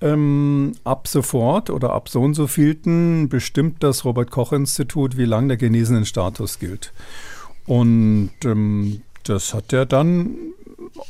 [0.00, 5.56] ähm, ab sofort oder ab so und so vielten bestimmt das Robert-Koch-Institut, wie lang der
[5.56, 6.92] genesenen Status gilt.
[7.66, 10.36] Und ähm, das hat er dann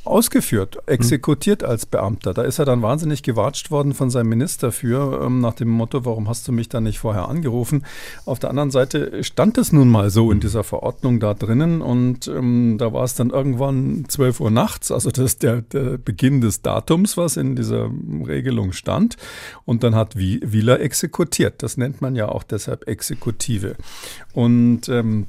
[0.04, 2.34] ausgeführt, exekutiert als Beamter.
[2.34, 6.04] Da ist er dann wahnsinnig gewatscht worden von seinem Minister für, ähm, nach dem Motto,
[6.04, 7.84] warum hast du mich dann nicht vorher angerufen?
[8.26, 12.28] Auf der anderen Seite stand es nun mal so in dieser Verordnung da drinnen und
[12.28, 16.40] ähm, da war es dann irgendwann 12 Uhr nachts, also das ist der, der Beginn
[16.40, 17.90] des Datums, was in dieser
[18.26, 19.16] Regelung stand.
[19.64, 21.62] Und dann hat Wieler exekutiert.
[21.62, 23.76] Das nennt man ja auch deshalb Exekutive.
[24.32, 25.26] Und ähm,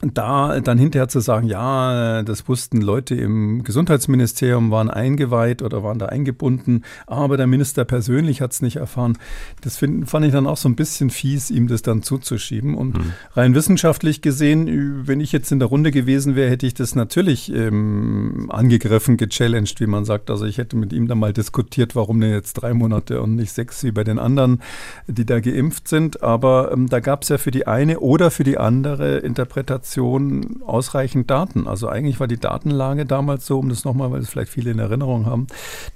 [0.00, 5.98] da dann hinterher zu sagen, ja, das wussten Leute im Gesundheitsministerium, waren eingeweiht oder waren
[5.98, 9.18] da eingebunden, aber der Minister persönlich hat es nicht erfahren,
[9.60, 12.76] das find, fand ich dann auch so ein bisschen fies, ihm das dann zuzuschieben.
[12.76, 13.12] Und mhm.
[13.34, 17.52] rein wissenschaftlich gesehen, wenn ich jetzt in der Runde gewesen wäre, hätte ich das natürlich
[17.52, 20.30] ähm, angegriffen, gechallenged, wie man sagt.
[20.30, 23.52] Also ich hätte mit ihm dann mal diskutiert, warum denn jetzt drei Monate und nicht
[23.52, 24.62] sechs wie bei den anderen,
[25.08, 26.22] die da geimpft sind.
[26.22, 30.60] Aber ähm, da gab es ja für die eine oder für die andere Interpretation Situation
[30.66, 31.66] ausreichend Daten.
[31.66, 34.78] Also eigentlich war die Datenlage damals so, um das nochmal, weil es vielleicht viele in
[34.78, 35.46] Erinnerung haben,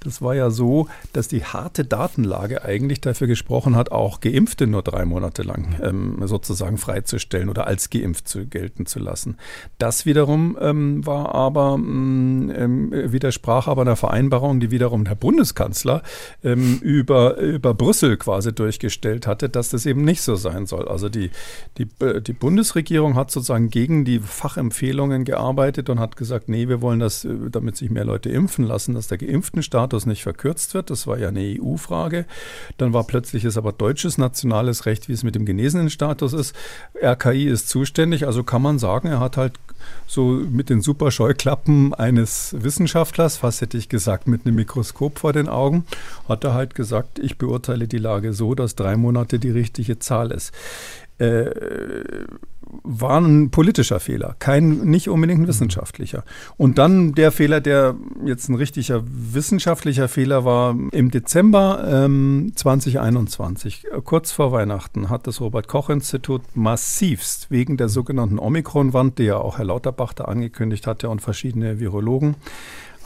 [0.00, 4.83] das war ja so, dass die harte Datenlage eigentlich dafür gesprochen hat, auch Geimpfte nur
[4.83, 9.37] drei Monate lang ähm, sozusagen freizustellen oder als geimpft zu gelten zu lassen.
[9.78, 16.02] Das wiederum ähm, war aber, mm, ähm, widersprach aber einer Vereinbarung, die wiederum der Bundeskanzler
[16.42, 20.88] ähm, über, über Brüssel quasi durchgestellt hatte, dass das eben nicht so sein soll.
[20.88, 21.31] Also die,
[21.76, 21.88] die,
[22.22, 27.27] die Bundesregierung hat sozusagen gegen die Fachempfehlungen gearbeitet und hat gesagt, nee, wir wollen das,
[27.51, 30.88] damit sich mehr Leute impfen lassen, dass der Geimpftenstatus nicht verkürzt wird.
[30.88, 32.25] Das war ja eine EU-Frage.
[32.79, 36.55] Dann war plötzlich es aber deutsches nationales Recht, wie es mit dem genesenen Status ist.
[37.03, 39.55] RKI ist zuständig, also kann man sagen, er hat halt
[40.07, 45.33] so mit den super Scheuklappen eines Wissenschaftlers, fast hätte ich gesagt, mit einem Mikroskop vor
[45.33, 45.87] den Augen,
[46.29, 50.31] hat er halt gesagt, ich beurteile die Lage so, dass drei Monate die richtige Zahl
[50.31, 50.53] ist.
[51.18, 51.51] Äh,
[52.85, 56.25] war ein politischer Fehler, kein nicht unbedingt ein wissenschaftlicher.
[56.57, 63.87] Und dann der Fehler, der jetzt ein richtiger wissenschaftlicher Fehler war, im Dezember ähm, 2021,
[64.05, 69.37] kurz vor Weihnachten, hat das Robert Koch Institut massivst wegen der sogenannten Omikron-Wand, die ja
[69.37, 72.37] auch Herr Lauterbach da angekündigt hatte und verschiedene Virologen,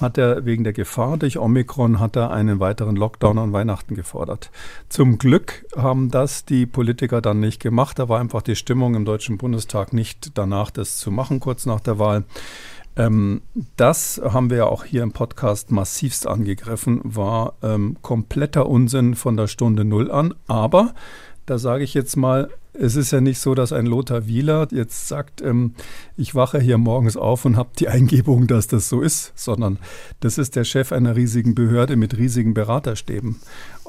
[0.00, 4.50] hat er wegen der Gefahr durch Omikron hat er einen weiteren Lockdown an Weihnachten gefordert.
[4.88, 7.98] Zum Glück haben das die Politiker dann nicht gemacht.
[7.98, 11.80] Da war einfach die Stimmung im Deutschen Bundestag nicht danach, das zu machen, kurz nach
[11.80, 12.24] der Wahl.
[12.96, 13.42] Ähm,
[13.76, 19.36] das haben wir ja auch hier im Podcast massivst angegriffen, war ähm, kompletter Unsinn von
[19.36, 20.34] der Stunde Null an.
[20.46, 20.94] Aber
[21.44, 25.08] da sage ich jetzt mal, es ist ja nicht so, dass ein Lothar Wieler jetzt
[25.08, 25.74] sagt, ähm,
[26.16, 29.78] ich wache hier morgens auf und habe die Eingebung, dass das so ist, sondern
[30.20, 33.36] das ist der Chef einer riesigen Behörde mit riesigen Beraterstäben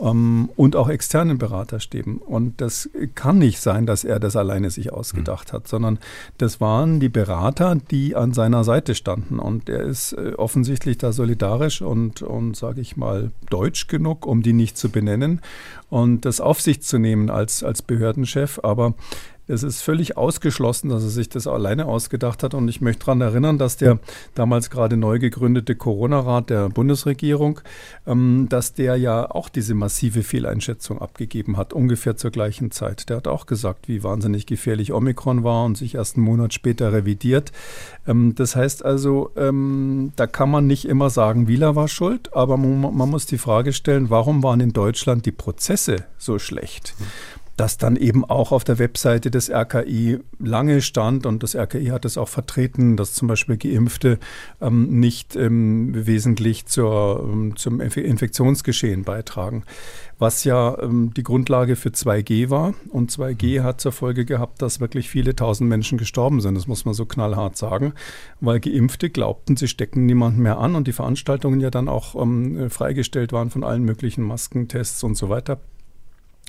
[0.02, 2.18] ähm, und auch externen Beraterstäben.
[2.18, 6.00] Und das kann nicht sein, dass er das alleine sich ausgedacht hat, sondern
[6.38, 9.40] das waren die Berater, die an seiner Seite standen.
[9.40, 14.42] Und er ist äh, offensichtlich da solidarisch und, und sage ich mal, deutsch genug, um
[14.42, 15.42] die nicht zu benennen
[15.90, 18.60] und das auf sich zu nehmen als, als Behördenchef.
[18.64, 18.94] Aber
[19.48, 22.54] es ist völlig ausgeschlossen, dass er sich das alleine ausgedacht hat.
[22.54, 24.00] Und ich möchte daran erinnern, dass der
[24.36, 27.62] damals gerade neu gegründete Corona-Rat der Bundesregierung,
[28.06, 33.10] ähm, dass der ja auch diese massive Fehleinschätzung abgegeben hat, ungefähr zur gleichen Zeit.
[33.10, 36.92] Der hat auch gesagt, wie wahnsinnig gefährlich Omikron war und sich erst einen Monat später
[36.92, 37.52] revidiert.
[38.06, 42.58] Ähm, das heißt also, ähm, da kann man nicht immer sagen, Wieler war schuld, aber
[42.58, 46.96] man, man muss die Frage stellen, warum waren in Deutschland die Prozesse so schlecht?
[47.58, 52.06] Das dann eben auch auf der Webseite des RKI lange stand und das RKI hat
[52.06, 54.20] es auch vertreten, dass zum Beispiel Geimpfte
[54.62, 59.64] ähm, nicht ähm, wesentlich zur, ähm, zum Infektionsgeschehen beitragen,
[60.20, 62.76] was ja ähm, die Grundlage für 2G war.
[62.90, 63.64] Und 2G mhm.
[63.64, 66.54] hat zur Folge gehabt, dass wirklich viele tausend Menschen gestorben sind.
[66.54, 67.94] Das muss man so knallhart sagen,
[68.40, 72.70] weil Geimpfte glaubten, sie stecken niemanden mehr an und die Veranstaltungen ja dann auch ähm,
[72.70, 75.60] freigestellt waren von allen möglichen Maskentests und so weiter.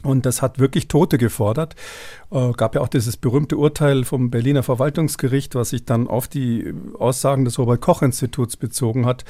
[0.04, 1.74] Und das hat wirklich Tote gefordert.
[2.30, 6.72] Äh, gab ja auch dieses berühmte Urteil vom Berliner Verwaltungsgericht, was sich dann auf die
[6.96, 9.24] Aussagen des Robert-Koch-Instituts bezogen hat,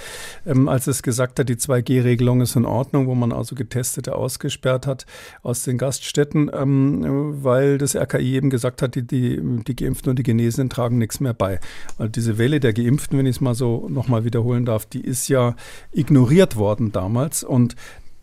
[0.44, 4.86] ähm, als es gesagt hat, die 2G-Regelung ist in Ordnung, wo man also Getestete ausgesperrt
[4.86, 5.06] hat
[5.42, 10.18] aus den Gaststätten, ähm, weil das RKI eben gesagt hat, die, die, die Geimpften und
[10.18, 11.60] die Genesenen tragen nichts mehr bei.
[11.96, 15.28] Also diese Welle der Geimpften, wenn ich es mal so nochmal wiederholen darf, die ist
[15.28, 15.56] ja
[15.92, 17.42] ignoriert worden damals.
[17.42, 17.74] Und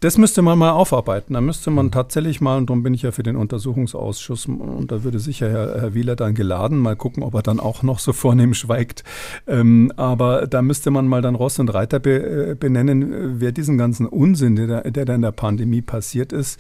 [0.06, 1.34] das müsste man mal aufarbeiten.
[1.34, 5.04] Da müsste man tatsächlich mal, und darum bin ich ja für den Untersuchungsausschuss, und da
[5.04, 8.14] würde sicher Herr, Herr Wieler dann geladen, mal gucken, ob er dann auch noch so
[8.14, 9.04] vornehm schweigt.
[9.48, 13.80] Ähm, aber da müsste man mal dann Ross und Reiter be, äh, benennen, wer diesen
[13.80, 16.60] ganzen Unsinn, der, der da in der Pandemie passiert ist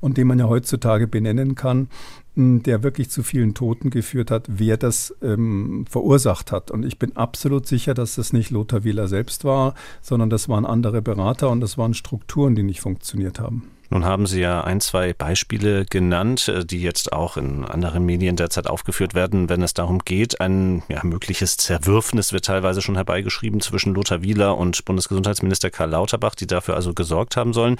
[0.00, 1.88] und den man ja heutzutage benennen kann,
[2.34, 6.70] der wirklich zu vielen Toten geführt hat, wer das ähm, verursacht hat.
[6.70, 10.64] Und ich bin absolut sicher, dass das nicht Lothar Wieler selbst war, sondern das waren
[10.64, 13.68] andere Berater und das waren Strukturen, die nicht funktioniert haben.
[13.92, 18.36] Nun haben Sie ja ein, zwei Beispiele genannt, äh, die jetzt auch in anderen Medien
[18.36, 20.40] derzeit aufgeführt werden, wenn es darum geht.
[20.40, 26.34] Ein ja, mögliches Zerwürfnis wird teilweise schon herbeigeschrieben zwischen Lothar Wieler und Bundesgesundheitsminister Karl Lauterbach,
[26.34, 27.76] die dafür also gesorgt haben sollen.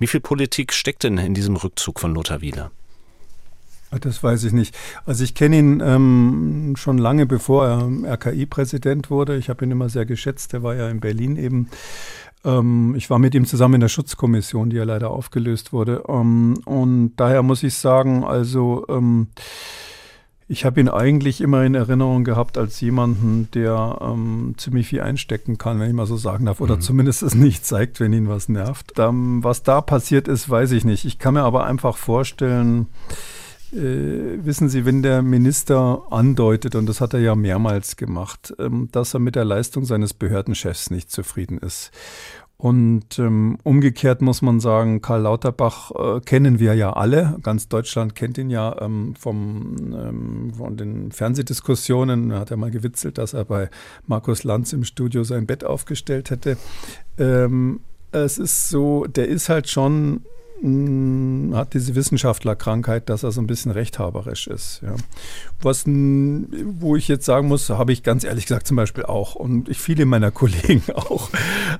[0.00, 2.72] Wie viel Politik steckt denn in diesem Rückzug von Lothar Wieler?
[4.00, 4.76] Das weiß ich nicht.
[5.04, 9.36] Also ich kenne ihn ähm, schon lange, bevor er RKI-Präsident wurde.
[9.36, 10.54] Ich habe ihn immer sehr geschätzt.
[10.54, 11.68] Er war ja in Berlin eben.
[12.44, 16.04] Ähm, ich war mit ihm zusammen in der Schutzkommission, die ja leider aufgelöst wurde.
[16.08, 19.28] Ähm, und daher muss ich sagen, also ähm,
[20.48, 25.58] ich habe ihn eigentlich immer in Erinnerung gehabt als jemanden, der ähm, ziemlich viel einstecken
[25.58, 26.80] kann, wenn ich mal so sagen darf, oder mhm.
[26.82, 28.92] zumindest es nicht zeigt, wenn ihn was nervt.
[28.98, 31.04] Ähm, was da passiert ist, weiß ich nicht.
[31.04, 32.86] Ich kann mir aber einfach vorstellen,
[33.76, 39.14] wissen Sie, wenn der Minister andeutet, und das hat er ja mehrmals gemacht, ähm, dass
[39.14, 41.90] er mit der Leistung seines Behördenchefs nicht zufrieden ist.
[42.58, 47.36] Und ähm, umgekehrt muss man sagen, Karl Lauterbach äh, kennen wir ja alle.
[47.42, 52.30] Ganz Deutschland kennt ihn ja ähm, vom, ähm, von den Fernsehdiskussionen.
[52.30, 53.68] Er hat ja mal gewitzelt, dass er bei
[54.06, 56.56] Markus Lanz im Studio sein Bett aufgestellt hätte.
[57.18, 57.80] Ähm,
[58.12, 60.22] es ist so, der ist halt schon
[60.62, 64.80] hat diese Wissenschaftlerkrankheit, dass er so ein bisschen rechthaberisch ist.
[64.82, 64.94] Ja.
[65.60, 69.68] Was, wo ich jetzt sagen muss, habe ich ganz ehrlich gesagt zum Beispiel auch und
[69.68, 71.28] ich viele meiner Kollegen auch.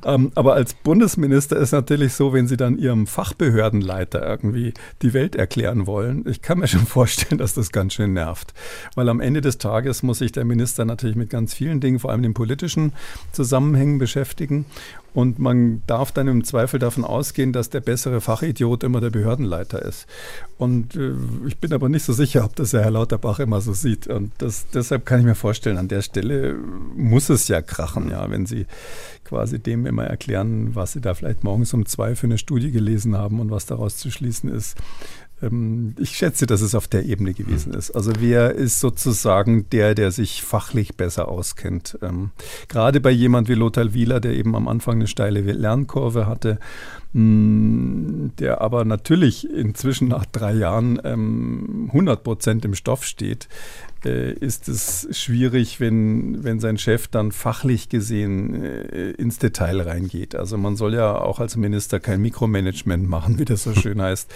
[0.05, 5.37] Ähm, aber als Bundesminister ist natürlich so, wenn Sie dann Ihrem Fachbehördenleiter irgendwie die Welt
[5.37, 8.53] erklären wollen, ich kann mir schon vorstellen, dass das ganz schön nervt.
[8.95, 12.11] Weil am Ende des Tages muss sich der Minister natürlich mit ganz vielen Dingen, vor
[12.11, 12.93] allem den politischen
[13.33, 14.67] Zusammenhängen beschäftigen.
[15.17, 19.81] Und man darf dann im Zweifel davon ausgehen, dass der bessere Fachidiot immer der Behördenleiter
[19.81, 20.07] ist.
[20.59, 21.13] Und äh,
[21.47, 24.09] ich bin aber nicht so sicher, ob das der Herr Lauterbach immer so sieht.
[24.09, 26.55] Und das, deshalb kann ich mir vorstellen, an der Stelle
[26.95, 28.67] muss es ja krachen, ja, wenn Sie
[29.25, 33.17] quasi dem immer erklären, was Sie da vielleicht morgens um zwei für eine Studie gelesen
[33.17, 34.77] haben und was daraus zu schließen ist.
[35.43, 37.91] Ähm, ich schätze, dass es auf der Ebene gewesen ist.
[37.91, 41.99] Also wer ist sozusagen der, der sich fachlich besser auskennt?
[42.03, 42.31] Ähm,
[42.69, 46.59] gerade bei jemand wie Lothar Wieler, der eben am Anfang eine steile Lernkurve hatte,
[47.13, 53.49] mh, der aber natürlich inzwischen nach drei Jahren ähm, 100 Prozent im Stoff steht,
[54.05, 60.35] äh, ist es schwierig, wenn, wenn sein Chef dann fachlich gesehen äh, ins Detail reingeht.
[60.35, 64.33] Also man soll ja auch als Minister kein Mikromanagement machen, wie das so schön heißt.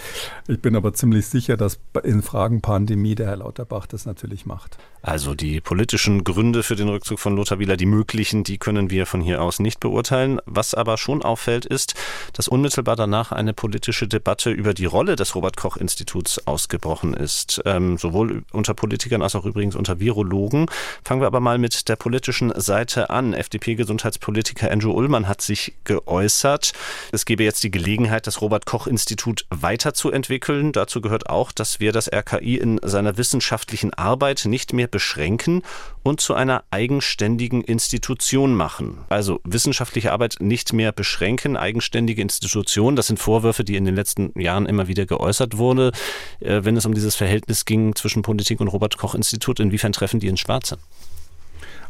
[0.47, 4.77] Ich bin aber ziemlich sicher, dass in Fragen Pandemie der Herr Lauterbach das natürlich macht.
[5.01, 9.07] Also die politischen Gründe für den Rückzug von Lothar Wieler, die möglichen, die können wir
[9.07, 10.39] von hier aus nicht beurteilen.
[10.45, 11.95] Was aber schon auffällt, ist,
[12.33, 17.61] dass unmittelbar danach eine politische Debatte über die Rolle des Robert Koch Instituts ausgebrochen ist.
[17.65, 20.67] Ähm, sowohl unter Politikern als auch übrigens unter Virologen.
[21.03, 23.33] Fangen wir aber mal mit der politischen Seite an.
[23.33, 26.73] FDP-Gesundheitspolitiker Andrew Ullmann hat sich geäußert.
[27.11, 30.73] Es gebe jetzt die Gelegenheit, das Robert Koch Institut weiterzuentwickeln.
[30.73, 35.63] Dazu gehört auch, dass wir das RKI in seiner wissenschaftlichen Arbeit nicht mehr beschränken
[36.03, 38.99] und zu einer eigenständigen Institution machen.
[39.09, 42.95] Also wissenschaftliche Arbeit nicht mehr beschränken, eigenständige Institution.
[42.95, 45.91] Das sind Vorwürfe, die in den letzten Jahren immer wieder geäußert wurden,
[46.39, 49.59] äh, wenn es um dieses Verhältnis ging zwischen Politik und Robert Koch Institut.
[49.59, 50.77] Inwiefern treffen die ins Schwarze?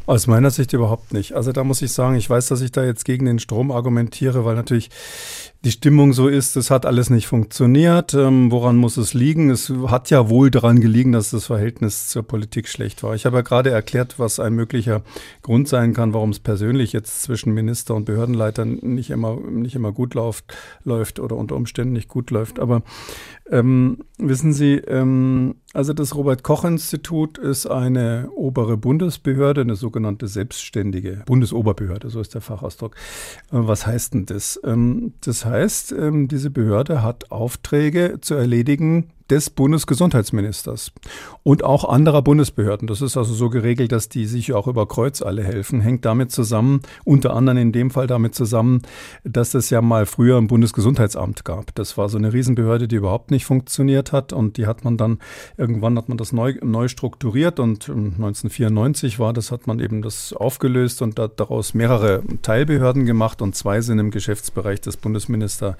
[0.04, 1.32] Aus meiner Sicht überhaupt nicht.
[1.34, 4.44] Also da muss ich sagen, ich weiß, dass ich da jetzt gegen den Strom argumentiere,
[4.44, 4.90] weil natürlich
[5.64, 8.14] die Stimmung so ist, es hat alles nicht funktioniert.
[8.14, 9.48] Ähm, woran muss es liegen?
[9.48, 13.14] Es hat ja wohl daran gelegen, dass das Verhältnis zur Politik schlecht war.
[13.14, 15.02] Ich habe ja gerade erklärt, was ein möglicher
[15.42, 19.92] Grund sein kann, warum es persönlich jetzt zwischen Minister und Behördenleitern nicht immer, nicht immer
[19.92, 22.58] gut läuft, läuft oder unter Umständen nicht gut läuft.
[22.58, 22.82] Aber
[23.48, 30.26] ähm, wissen Sie, ähm, also das Robert Koch Institut ist eine obere Bundesbehörde, eine sogenannte
[30.26, 32.94] selbstständige Bundesoberbehörde, so ist der Fachausdruck.
[33.52, 34.60] Äh, was heißt denn das?
[34.64, 35.51] Ähm, das heißt,
[35.92, 40.92] ähm, diese Behörde hat Aufträge zu erledigen, des Bundesgesundheitsministers
[41.42, 42.86] und auch anderer Bundesbehörden.
[42.86, 45.80] Das ist also so geregelt, dass die sich auch über Kreuz alle helfen.
[45.80, 48.82] Hängt damit zusammen, unter anderem in dem Fall damit zusammen,
[49.24, 51.74] dass es ja mal früher ein Bundesgesundheitsamt gab.
[51.74, 55.18] Das war so eine Riesenbehörde, die überhaupt nicht funktioniert hat und die hat man dann,
[55.56, 60.32] irgendwann hat man das neu, neu strukturiert und 1994 war das, hat man eben das
[60.32, 65.76] aufgelöst und daraus mehrere Teilbehörden gemacht und zwei sind im Geschäftsbereich des Bundesministers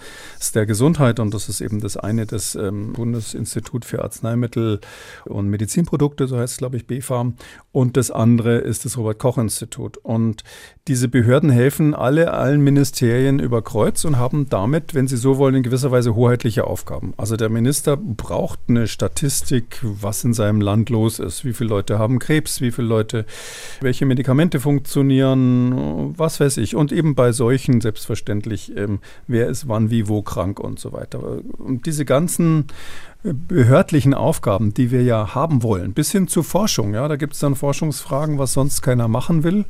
[0.54, 4.80] der Gesundheit und das ist eben das eine des ähm, Bundes Institut für Arzneimittel
[5.24, 7.34] und Medizinprodukte, so heißt es, glaube ich, BfArM.
[7.72, 9.98] Und das andere ist das Robert-Koch-Institut.
[9.98, 10.44] Und
[10.88, 15.56] diese Behörden helfen alle allen Ministerien über Kreuz und haben damit, wenn sie so wollen,
[15.56, 17.14] in gewisser Weise hoheitliche Aufgaben.
[17.16, 21.44] Also der Minister braucht eine Statistik, was in seinem Land los ist.
[21.44, 23.26] Wie viele Leute haben Krebs, wie viele Leute,
[23.80, 26.76] welche Medikamente funktionieren, was weiß ich.
[26.76, 31.22] Und eben bei solchen selbstverständlich, ähm, wer ist wann, wie, wo krank und so weiter.
[31.58, 32.66] Und diese ganzen
[33.22, 36.94] behördlichen Aufgaben, die wir ja haben wollen, bis hin zur Forschung.
[36.94, 39.64] Ja, da gibt es dann Forschungsfragen, was sonst keiner machen will.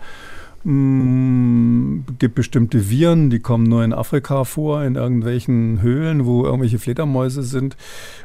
[0.64, 6.78] Mm, gibt bestimmte Viren, die kommen nur in Afrika vor, in irgendwelchen Höhlen, wo irgendwelche
[6.78, 7.76] Fledermäuse sind,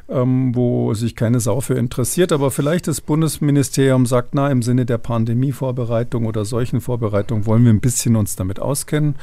[0.08, 2.32] ähm, wo sich keine Sau für interessiert.
[2.32, 7.74] Aber vielleicht das Bundesministerium sagt, na, im Sinne der Pandemievorbereitung oder solchen Vorbereitung wollen wir
[7.74, 9.16] ein bisschen uns damit auskennen.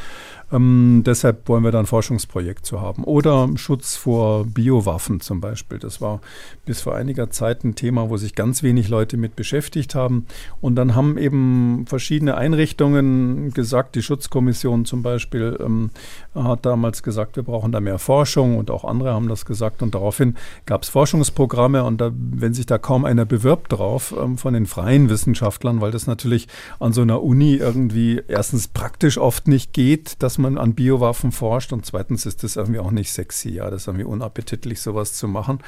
[0.52, 3.04] Ähm, deshalb wollen wir da ein Forschungsprojekt zu haben.
[3.04, 5.78] Oder Schutz vor Biowaffen zum Beispiel.
[5.78, 6.20] Das war
[6.64, 10.26] bis vor einiger Zeit ein Thema, wo sich ganz wenig Leute mit beschäftigt haben.
[10.60, 15.90] Und dann haben eben verschiedene Einrichtungen gesagt, die Schutzkommission zum Beispiel ähm,
[16.34, 19.82] hat damals gesagt, wir brauchen da mehr Forschung und auch andere haben das gesagt.
[19.82, 24.38] Und daraufhin gab es Forschungsprogramme und da, wenn sich da kaum einer bewirbt drauf ähm,
[24.38, 26.48] von den freien Wissenschaftlern, weil das natürlich
[26.80, 31.72] an so einer Uni irgendwie erstens praktisch oft nicht geht, dass man an Biowaffen forscht
[31.72, 35.28] und zweitens ist das irgendwie auch nicht sexy, ja, das ist irgendwie unappetitlich, sowas zu
[35.28, 35.60] machen.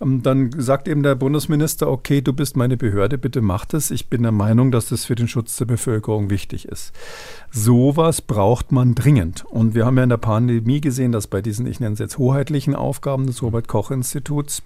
[0.00, 3.90] Ähm, dann sagt eben der Bundesminister, okay, du bist meine Behörde, bitte mach das.
[3.90, 6.92] Ich bin der Meinung, dass das für den Schutz der Bevölkerung wichtig ist.
[7.50, 9.44] Sowas braucht man dringend.
[9.44, 12.18] Und wir haben ja in der Pandemie gesehen, dass bei diesen, ich nenne es jetzt
[12.18, 14.62] hoheitlichen Aufgaben des Robert Koch Instituts,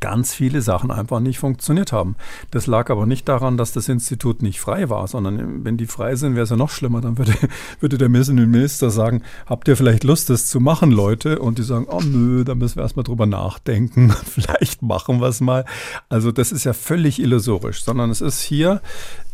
[0.00, 2.16] ganz viele Sachen einfach nicht funktioniert haben.
[2.50, 6.16] Das lag aber nicht daran, dass das Institut nicht frei war, sondern wenn die frei
[6.16, 7.00] sind, wäre es ja noch schlimmer.
[7.00, 7.34] Dann würde,
[7.80, 11.38] würde der Minister sagen, habt ihr vielleicht Lust, das zu machen, Leute?
[11.38, 14.12] Und die sagen, oh nö, da müssen wir erstmal drüber nachdenken.
[14.24, 15.64] vielleicht machen wir es mal.
[16.08, 18.80] Also das ist ja völlig illusorisch, sondern es ist hier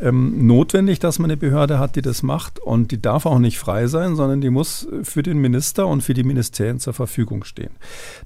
[0.00, 3.58] ähm, notwendig, dass man eine Behörde hat, die das macht und die darf auch nicht
[3.58, 7.70] frei sein, sondern die muss für den Minister und für die Ministerien zur Verfügung stehen.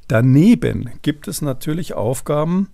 [0.09, 2.69] Daneben gibt es natürlich Aufgaben,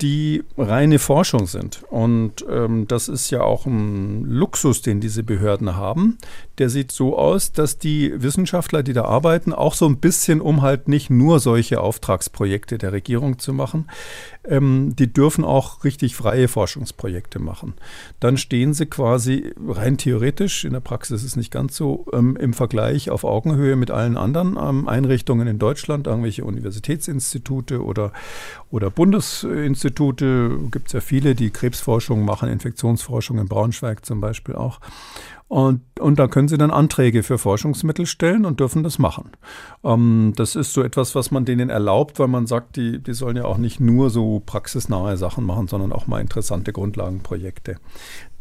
[0.00, 1.82] die reine Forschung sind.
[1.90, 6.18] Und ähm, das ist ja auch ein Luxus, den diese Behörden haben.
[6.58, 10.62] Der sieht so aus, dass die Wissenschaftler, die da arbeiten, auch so ein bisschen, um
[10.62, 13.88] halt nicht nur solche Auftragsprojekte der Regierung zu machen,
[14.50, 17.74] ähm, die dürfen auch richtig freie Forschungsprojekte machen.
[18.18, 22.36] Dann stehen sie quasi rein theoretisch, in der Praxis ist es nicht ganz so, ähm,
[22.36, 28.12] im Vergleich auf Augenhöhe mit allen anderen ähm, Einrichtungen in Deutschland, irgendwelche Universitätsinstitute oder,
[28.70, 34.80] oder Bundesinstitute, gibt es ja viele, die Krebsforschung machen, Infektionsforschung in Braunschweig zum Beispiel auch.
[35.50, 39.32] Und, und da können Sie dann Anträge für Forschungsmittel stellen und dürfen das machen.
[39.82, 43.36] Ähm, das ist so etwas, was man denen erlaubt, weil man sagt, die, die sollen
[43.36, 47.78] ja auch nicht nur so praxisnahe Sachen machen, sondern auch mal interessante Grundlagenprojekte.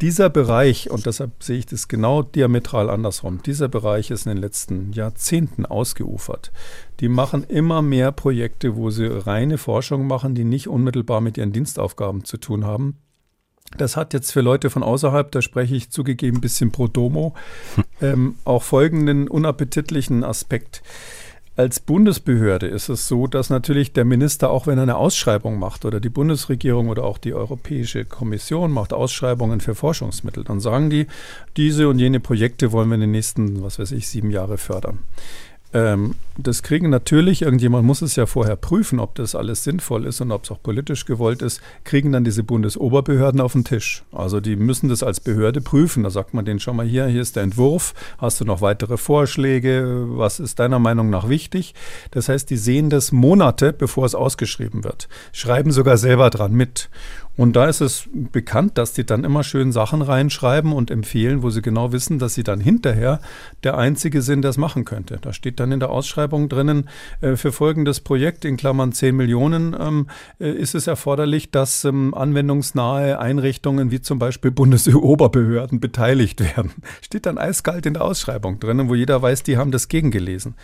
[0.02, 4.42] Dieser Bereich, und deshalb sehe ich das genau diametral andersrum, dieser Bereich ist in den
[4.42, 6.52] letzten Jahrzehnten ausgeufert.
[7.00, 11.54] Die machen immer mehr Projekte, wo sie reine Forschung machen, die nicht unmittelbar mit ihren
[11.54, 12.98] Dienstaufgaben zu tun haben
[13.78, 17.34] das hat jetzt für Leute von außerhalb, da spreche ich zugegeben ein bisschen pro domo,
[18.02, 20.82] ähm, auch folgenden unappetitlichen Aspekt.
[21.60, 25.84] Als Bundesbehörde ist es so, dass natürlich der Minister, auch wenn er eine Ausschreibung macht
[25.84, 31.08] oder die Bundesregierung oder auch die Europäische Kommission macht Ausschreibungen für Forschungsmittel, dann sagen die,
[31.58, 35.00] diese und jene Projekte wollen wir in den nächsten, was weiß ich, sieben Jahre fördern.
[35.72, 40.22] Ähm, das kriegen natürlich, irgendjemand muss es ja vorher prüfen, ob das alles sinnvoll ist
[40.22, 44.04] und ob es auch politisch gewollt ist, kriegen dann diese Bundesoberbehörden auf den Tisch.
[44.12, 46.04] Also die müssen das als Behörde prüfen.
[46.04, 48.98] Da sagt man denen schon mal hier, hier ist der Entwurf, hast du noch weitere
[48.98, 51.76] Vorschläge, was ist deiner Meinung nach wichtig?
[52.12, 56.90] Das heißt, die sehen das Monate, bevor es ausgeschrieben wird, schreiben sogar selber dran mit.
[57.40, 61.50] Und da ist es bekannt, dass die dann immer schön Sachen reinschreiben und empfehlen, wo
[61.50, 63.22] sie genau wissen, dass sie dann hinterher
[63.64, 65.20] der Einzige sind, der es machen könnte.
[65.22, 66.90] Da steht dann in der Ausschreibung drinnen,
[67.22, 70.08] äh, für folgendes Projekt in Klammern 10 Millionen ähm,
[70.40, 76.72] äh, ist es erforderlich, dass ähm, anwendungsnahe Einrichtungen wie zum Beispiel Bundesoberbehörden beteiligt werden.
[77.02, 80.56] Steht dann eiskalt in der Ausschreibung drinnen, wo jeder weiß, die haben das gegengelesen.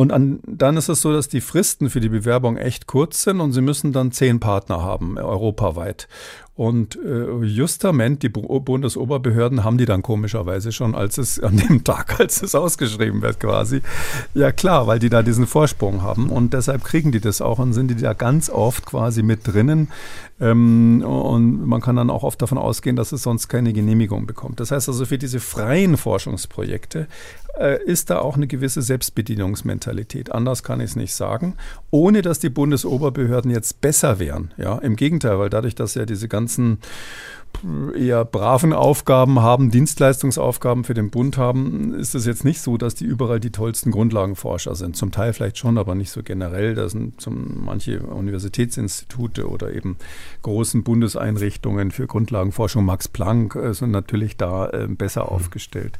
[0.00, 3.38] Und an, dann ist es so, dass die Fristen für die Bewerbung echt kurz sind
[3.38, 6.08] und sie müssen dann zehn Partner haben, europaweit.
[6.54, 12.18] Und äh, justament die Bundesoberbehörden haben die dann komischerweise schon, als es an dem Tag,
[12.18, 13.82] als es ausgeschrieben wird, quasi.
[14.32, 17.74] Ja klar, weil die da diesen Vorsprung haben und deshalb kriegen die das auch und
[17.74, 19.88] sind die da ganz oft quasi mit drinnen.
[20.40, 24.60] Ähm, und man kann dann auch oft davon ausgehen, dass es sonst keine Genehmigung bekommt.
[24.60, 27.06] Das heißt also, für diese freien Forschungsprojekte
[27.58, 30.32] äh, ist da auch eine gewisse Selbstbedienungsmentalität.
[30.32, 31.56] Anders kann ich es nicht sagen,
[31.90, 34.52] ohne dass die Bundesoberbehörden jetzt besser wären.
[34.56, 36.78] Ja, im Gegenteil, weil dadurch, dass ja diese ganzen
[37.94, 42.94] eher braven Aufgaben haben, Dienstleistungsaufgaben für den Bund haben, ist es jetzt nicht so, dass
[42.94, 44.96] die überall die tollsten Grundlagenforscher sind.
[44.96, 46.74] Zum Teil vielleicht schon, aber nicht so generell.
[46.74, 49.96] Da sind zum, manche Universitätsinstitute oder eben
[50.42, 55.28] großen Bundeseinrichtungen für Grundlagenforschung, Max Planck, äh, sind natürlich da äh, besser mhm.
[55.28, 55.98] aufgestellt.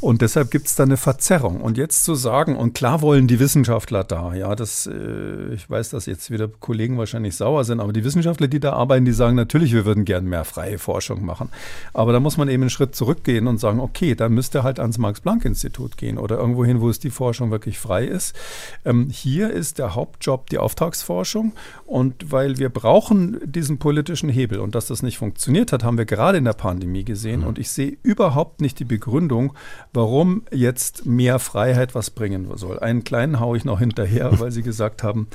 [0.00, 1.60] Und deshalb gibt es da eine Verzerrung.
[1.60, 5.90] Und jetzt zu sagen, und klar wollen die Wissenschaftler da, ja, das, äh, ich weiß,
[5.90, 9.36] dass jetzt wieder Kollegen wahrscheinlich sauer sind, aber die Wissenschaftler, die da arbeiten, die sagen
[9.36, 11.48] natürlich, wir würden gern mehr freie Forschung machen.
[11.92, 14.98] Aber da muss man eben einen Schritt zurückgehen und sagen, okay, dann müsste halt ans
[14.98, 18.36] Max-Planck-Institut gehen oder irgendwo hin, wo es die Forschung wirklich frei ist.
[18.84, 21.52] Ähm, hier ist der Hauptjob die Auftragsforschung
[21.86, 26.04] und weil wir brauchen diesen politischen Hebel und dass das nicht funktioniert hat, haben wir
[26.04, 27.48] gerade in der Pandemie gesehen mhm.
[27.48, 29.54] und ich sehe überhaupt nicht die Begründung,
[29.92, 32.78] warum jetzt mehr Freiheit was bringen soll.
[32.78, 35.26] Einen kleinen haue ich noch hinterher, weil Sie gesagt haben,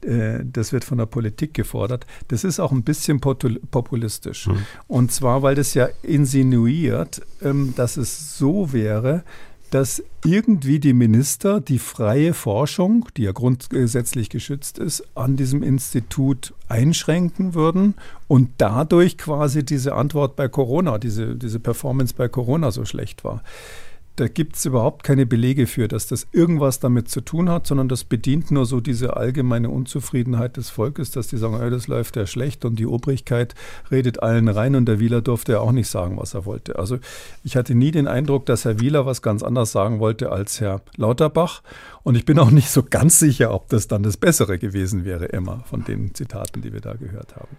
[0.00, 2.06] das wird von der Politik gefordert.
[2.28, 4.46] Das ist auch ein bisschen populistisch.
[4.46, 4.58] Mhm.
[4.88, 9.24] Und zwar, weil das ja insinuiert, ähm, dass es so wäre,
[9.70, 16.54] dass irgendwie die Minister die freie Forschung, die ja grundgesetzlich geschützt ist, an diesem Institut
[16.68, 17.94] einschränken würden
[18.26, 23.42] und dadurch quasi diese Antwort bei Corona, diese, diese Performance bei Corona so schlecht war
[24.20, 27.88] da gibt es überhaupt keine Belege für, dass das irgendwas damit zu tun hat, sondern
[27.88, 32.16] das bedient nur so diese allgemeine Unzufriedenheit des Volkes, dass die sagen, oh, das läuft
[32.16, 33.54] ja schlecht und die Obrigkeit
[33.90, 36.78] redet allen rein und der Wieler durfte ja auch nicht sagen, was er wollte.
[36.78, 36.98] Also
[37.44, 40.82] ich hatte nie den Eindruck, dass Herr Wieler was ganz anderes sagen wollte als Herr
[40.98, 41.62] Lauterbach
[42.02, 45.24] und ich bin auch nicht so ganz sicher, ob das dann das Bessere gewesen wäre,
[45.24, 47.56] immer von den Zitaten, die wir da gehört haben.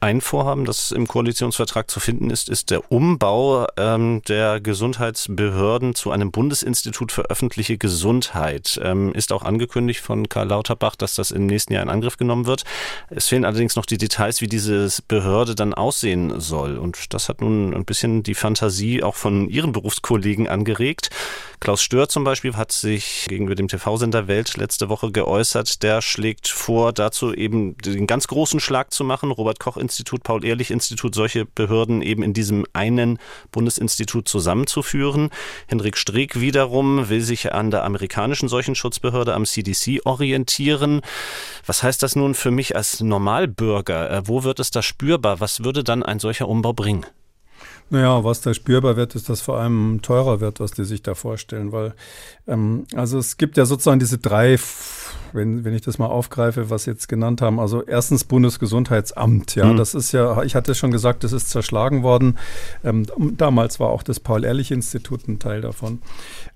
[0.00, 6.12] Ein Vorhaben, das im Koalitionsvertrag zu finden ist, ist der Umbau ähm, der Gesundheitsbehörden zu
[6.12, 8.78] einem Bundesinstitut für öffentliche Gesundheit.
[8.80, 12.46] Ähm, ist auch angekündigt von Karl Lauterbach, dass das im nächsten Jahr in Angriff genommen
[12.46, 12.62] wird.
[13.10, 16.78] Es fehlen allerdings noch die Details, wie diese Behörde dann aussehen soll.
[16.78, 21.10] Und das hat nun ein bisschen die Fantasie auch von Ihren Berufskollegen angeregt.
[21.60, 25.82] Klaus Stör zum Beispiel hat sich gegenüber dem TV-Sender Welt letzte Woche geäußert.
[25.82, 29.32] Der schlägt vor, dazu eben den ganz großen Schlag zu machen.
[29.32, 33.18] Robert Koch Institut, Paul-Ehrlich-Institut, solche Behörden eben in diesem einen
[33.50, 35.30] Bundesinstitut zusammenzuführen.
[35.66, 41.00] Henrik Streeck wiederum will sich an der amerikanischen Seuchenschutzbehörde am CDC orientieren.
[41.66, 44.10] Was heißt das nun für mich als Normalbürger?
[44.10, 45.40] Äh, wo wird es da spürbar?
[45.40, 47.04] Was würde dann ein solcher Umbau bringen?
[47.90, 51.14] Naja, was da spürbar wird, ist, dass vor allem teurer wird, was die sich da
[51.14, 51.94] vorstellen, weil
[52.46, 54.58] ähm, also es gibt ja sozusagen diese drei,
[55.32, 57.60] wenn, wenn ich das mal aufgreife, was Sie jetzt genannt haben.
[57.60, 59.76] Also erstens Bundesgesundheitsamt, ja, mhm.
[59.76, 62.38] das ist ja, ich hatte schon gesagt, das ist zerschlagen worden.
[62.84, 63.06] Ähm,
[63.36, 66.00] damals war auch das Paul-Ehrlich-Institut ein Teil davon.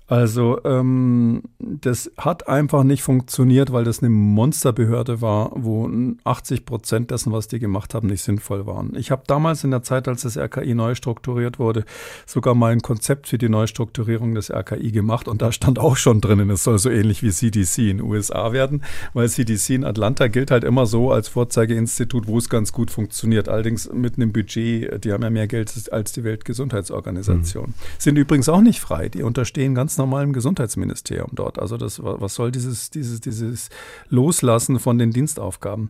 [0.07, 5.89] Also ähm, das hat einfach nicht funktioniert, weil das eine Monsterbehörde war, wo
[6.23, 8.95] 80 Prozent dessen, was die gemacht haben, nicht sinnvoll waren.
[8.95, 11.85] Ich habe damals in der Zeit, als das RKI neu strukturiert wurde,
[12.25, 16.21] sogar mal ein Konzept für die Neustrukturierung des RKI gemacht und da stand auch schon
[16.21, 18.62] drinnen, es soll so ähnlich wie CDC in den USA werden,
[19.13, 23.49] weil CDC in Atlanta gilt halt immer so als Vorzeigeinstitut, wo es ganz gut funktioniert.
[23.49, 27.67] Allerdings mit einem Budget, die haben ja mehr Geld als die Weltgesundheitsorganisation.
[27.67, 27.73] Mhm.
[27.97, 31.59] Sind übrigens auch nicht frei, die unterstehen ganz normalem Gesundheitsministerium dort.
[31.59, 33.69] Also das, was soll dieses, dieses, dieses
[34.09, 35.89] Loslassen von den Dienstaufgaben?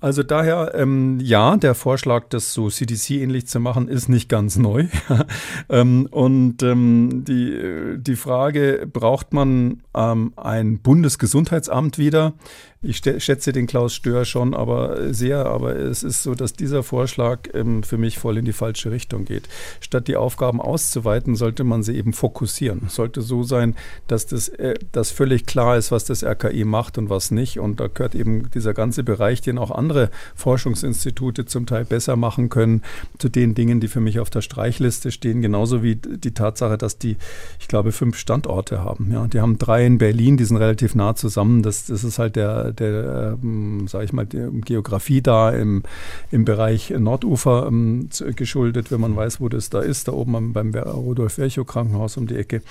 [0.00, 4.86] Also daher, ähm, ja, der Vorschlag, das so CDC-ähnlich zu machen, ist nicht ganz neu.
[5.68, 12.32] ähm, und ähm, die, die Frage, braucht man ähm, ein Bundesgesundheitsamt wieder?
[12.80, 17.40] Ich schätze den Klaus Stör schon, aber sehr, aber es ist so, dass dieser Vorschlag
[17.52, 19.48] ähm, für mich voll in die falsche Richtung geht.
[19.80, 22.82] Statt die Aufgaben auszuweiten, sollte man sie eben fokussieren.
[22.88, 23.74] Sollte so sein,
[24.06, 27.58] dass das äh, dass völlig klar ist, was das RKI macht und was nicht.
[27.58, 32.48] Und da gehört eben dieser ganze Bereich, den auch andere Forschungsinstitute zum Teil besser machen
[32.48, 32.82] können,
[33.18, 35.42] zu den Dingen, die für mich auf der Streichliste stehen.
[35.42, 37.16] Genauso wie die Tatsache, dass die,
[37.58, 39.10] ich glaube, fünf Standorte haben.
[39.12, 41.64] Ja, die haben drei in Berlin, die sind relativ nah zusammen.
[41.64, 45.82] Das, das ist halt der der, ähm, sage ich mal, der Geografie da im,
[46.30, 50.74] im Bereich Nordufer ähm, geschuldet, wenn man weiß, wo das da ist, da oben beim
[50.74, 52.62] Rudolf-Virchow-Krankenhaus um die Ecke.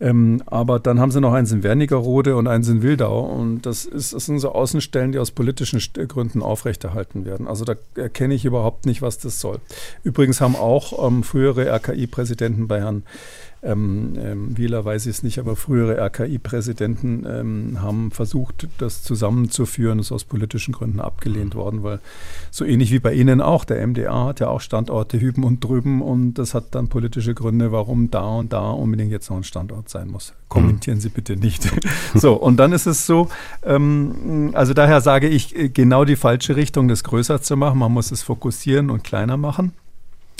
[0.00, 3.84] Ähm, aber dann haben sie noch eins in Wernigerode und eins in Wildau und das,
[3.84, 7.46] ist, das sind so Außenstellen, die aus politischen Gründen aufrechterhalten werden.
[7.46, 9.58] Also da erkenne ich überhaupt nicht, was das soll.
[10.04, 13.02] Übrigens haben auch ähm, frühere RKI-Präsidenten bei Herrn
[13.66, 19.02] ähm, ähm, Wieler weiß ich es nicht, aber frühere RKI-Präsidenten ähm, haben versucht, das
[19.44, 21.58] zusammenzuführen, ist aus politischen Gründen abgelehnt mhm.
[21.58, 22.00] worden, weil
[22.50, 26.02] so ähnlich wie bei Ihnen auch, der MDA hat ja auch Standorte hüben und drüben
[26.02, 29.88] und das hat dann politische Gründe, warum da und da unbedingt jetzt noch ein Standort
[29.88, 30.32] sein muss.
[30.48, 31.02] Kommentieren mhm.
[31.02, 31.68] Sie bitte nicht.
[32.14, 33.28] so, und dann ist es so,
[33.64, 37.78] ähm, also daher sage ich, äh, genau die falsche Richtung, das größer zu machen.
[37.78, 39.72] Man muss es fokussieren und kleiner machen.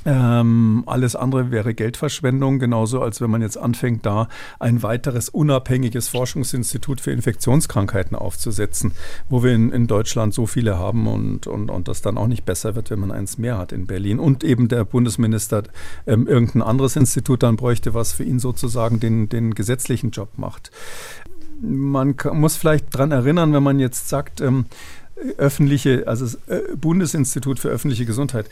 [0.07, 4.29] Ähm, alles andere wäre Geldverschwendung, genauso als wenn man jetzt anfängt, da
[4.61, 8.93] ein weiteres unabhängiges Forschungsinstitut für Infektionskrankheiten aufzusetzen,
[9.29, 12.45] wo wir in, in Deutschland so viele haben und, und, und das dann auch nicht
[12.45, 14.21] besser wird, wenn man eins mehr hat in Berlin.
[14.21, 15.65] Und eben der Bundesminister
[16.07, 20.71] ähm, irgendein anderes Institut dann bräuchte, was für ihn sozusagen den, den gesetzlichen Job macht.
[21.61, 24.67] Man muss vielleicht daran erinnern, wenn man jetzt sagt, ähm,
[25.39, 28.49] öffentliche, also das äh, Bundesinstitut für öffentliche Gesundheit,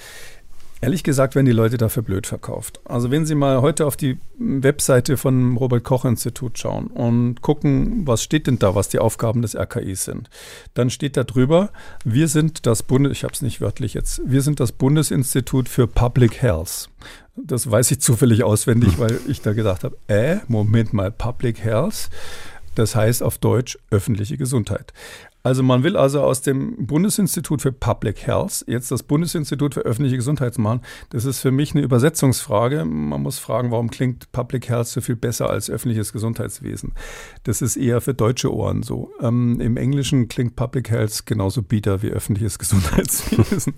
[0.84, 2.78] Ehrlich gesagt werden die Leute dafür blöd verkauft.
[2.84, 8.06] Also wenn Sie mal heute auf die Webseite von Robert Koch Institut schauen und gucken,
[8.06, 10.28] was steht denn da, was die Aufgaben des RKIs sind,
[10.74, 11.70] dann steht da drüber,
[12.04, 15.86] wir sind das Bundes, ich habe es nicht wörtlich jetzt, wir sind das Bundesinstitut für
[15.86, 16.90] Public Health.
[17.34, 22.10] Das weiß ich zufällig auswendig, weil ich da gedacht habe, äh, Moment mal, Public Health.
[22.74, 24.92] Das heißt auf Deutsch öffentliche Gesundheit.
[25.46, 30.16] Also man will also aus dem Bundesinstitut für Public Health jetzt das Bundesinstitut für öffentliche
[30.16, 30.80] Gesundheit machen.
[31.10, 32.86] Das ist für mich eine Übersetzungsfrage.
[32.86, 36.92] Man muss fragen, warum klingt Public Health so viel besser als öffentliches Gesundheitswesen?
[37.42, 39.12] Das ist eher für deutsche Ohren so.
[39.20, 43.74] Ähm, Im Englischen klingt Public Health genauso bieder wie öffentliches Gesundheitswesen.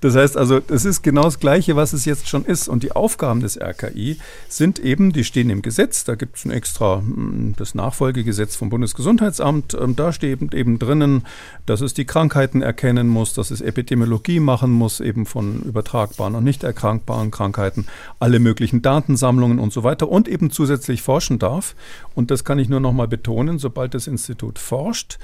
[0.00, 2.66] Das heißt also, es ist genau das Gleiche, was es jetzt schon ist.
[2.66, 4.16] Und die Aufgaben des RKI
[4.48, 6.04] sind eben, die stehen im Gesetz.
[6.04, 9.76] Da gibt es ein extra hm, das Nachfolgegesetz vom Bundesgesundheitsamt.
[9.78, 11.24] Ähm, da steht eben drinnen, können,
[11.66, 16.44] dass es die Krankheiten erkennen muss, dass es Epidemiologie machen muss, eben von übertragbaren und
[16.44, 17.86] nicht erkrankbaren Krankheiten,
[18.18, 21.74] alle möglichen Datensammlungen und so weiter und eben zusätzlich forschen darf.
[22.14, 25.18] Und das kann ich nur noch mal betonen, sobald das Institut forscht,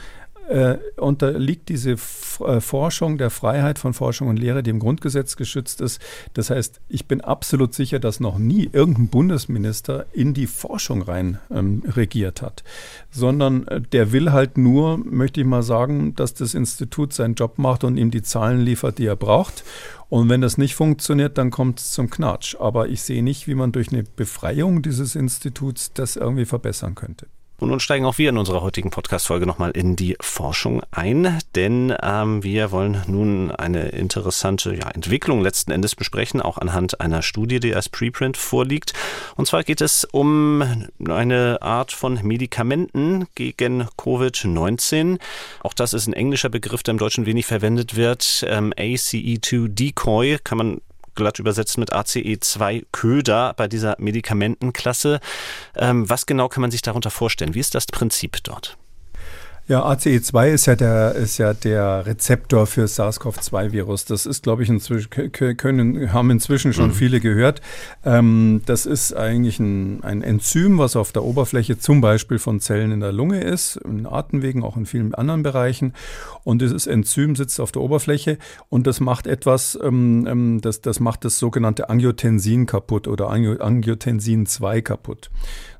[0.48, 5.36] äh, unterliegt diese F äh, Forschung der Freiheit von Forschung und Lehre, die im Grundgesetz
[5.36, 6.00] geschützt ist.
[6.34, 11.38] Das heißt, ich bin absolut sicher, dass noch nie irgendein Bundesminister in die Forschung rein
[11.50, 12.64] ähm, regiert hat,
[13.10, 17.58] sondern äh, der will halt nur, möchte ich mal sagen, dass das Institut seinen Job
[17.58, 19.64] macht und ihm die Zahlen liefert, die er braucht.
[20.08, 22.54] Und wenn das nicht funktioniert, dann kommt es zum Knatsch.
[22.60, 27.26] Aber ich sehe nicht, wie man durch eine Befreiung dieses Instituts das irgendwie verbessern könnte.
[27.58, 31.94] Und nun steigen auch wir in unserer heutigen Podcast-Folge nochmal in die Forschung ein, denn
[32.02, 37.60] ähm, wir wollen nun eine interessante ja, Entwicklung letzten Endes besprechen, auch anhand einer Studie,
[37.60, 38.92] die als Preprint vorliegt.
[39.36, 40.62] Und zwar geht es um
[41.08, 45.18] eine Art von Medikamenten gegen Covid-19.
[45.62, 48.44] Auch das ist ein englischer Begriff, der im Deutschen wenig verwendet wird.
[48.48, 50.80] Ähm, ACE2 Decoy kann man
[51.16, 55.20] glatt übersetzt mit ACE2 Köder bei dieser Medikamentenklasse.
[55.74, 57.54] Ähm, was genau kann man sich darunter vorstellen?
[57.54, 58.76] Wie ist das Prinzip dort?
[59.68, 64.04] Ja, ACE2 ist ja der, ist ja der Rezeptor für SARS-CoV-2-Virus.
[64.04, 66.94] Das ist, glaube ich, inzwischen, können, haben inzwischen schon mhm.
[66.94, 67.60] viele gehört.
[68.04, 72.92] Ähm, das ist eigentlich ein, ein Enzym, was auf der Oberfläche zum Beispiel von Zellen
[72.92, 75.94] in der Lunge ist, in Atemwegen, auch in vielen anderen Bereichen.
[76.44, 78.38] Und dieses Enzym sitzt auf der Oberfläche
[78.68, 84.46] und das macht etwas, ähm, ähm das, das macht das sogenannte Angiotensin kaputt oder Angiotensin
[84.46, 85.28] 2 kaputt.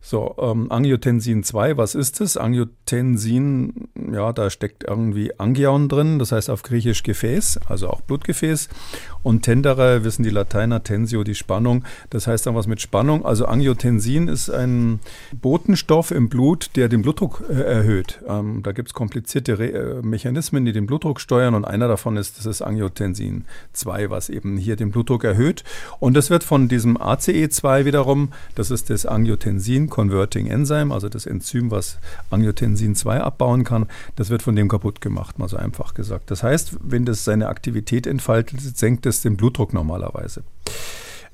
[0.08, 2.36] So, ähm, Angiotensin 2, was ist es?
[2.36, 8.68] Angiotensin, ja, da steckt irgendwie Angion drin, das heißt auf Griechisch Gefäß, also auch Blutgefäß.
[9.24, 13.26] Und Tendere, wissen die Lateiner, Tensio, die Spannung, das heißt dann was mit Spannung.
[13.26, 15.00] Also Angiotensin ist ein
[15.32, 18.20] Botenstoff im Blut, der den Blutdruck äh, erhöht.
[18.28, 22.16] Ähm, da gibt es komplizierte Re äh, Mechanismen, die den Blutdruck steuern und einer davon
[22.16, 25.64] ist das ist Angiotensin 2, was eben hier den Blutdruck erhöht.
[25.98, 31.24] Und das wird von diesem ACE2 wiederum, das ist das Angiotensin, Converting Enzyme, also das
[31.24, 35.94] Enzym, was Angiotensin 2 abbauen kann, das wird von dem kaputt gemacht, mal so einfach
[35.94, 36.30] gesagt.
[36.30, 40.42] Das heißt, wenn das seine Aktivität entfaltet, senkt es den Blutdruck normalerweise.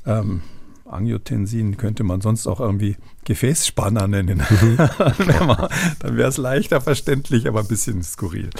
[0.06, 0.42] Ähm,
[0.88, 4.44] Angiotensin könnte man sonst auch irgendwie Gefäßspanner nennen.
[4.48, 4.76] Mhm.
[5.98, 8.50] dann wäre es leichter verständlich, aber ein bisschen skurril.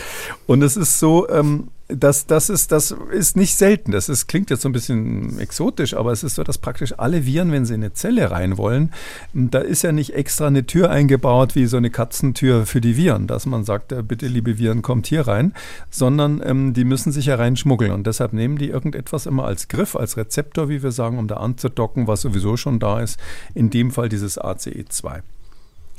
[0.47, 3.93] Und es ist so, ähm, dass das ist, das ist nicht selten.
[3.93, 7.27] Das ist, klingt jetzt so ein bisschen exotisch, aber es ist so, dass praktisch alle
[7.27, 8.93] Viren, wenn sie in eine Zelle rein wollen,
[9.33, 13.27] da ist ja nicht extra eine Tür eingebaut wie so eine Katzentür für die Viren,
[13.27, 15.55] dass man sagt, äh, bitte liebe Viren, kommt hier rein,
[15.91, 19.97] sondern ähm, die müssen sich ja reinschmuggeln und deshalb nehmen die irgendetwas immer als Griff,
[19.97, 23.19] als Rezeptor, wie wir sagen, um da anzudocken, was sowieso schon da ist.
[23.55, 25.23] In dem Fall dieses ACE2.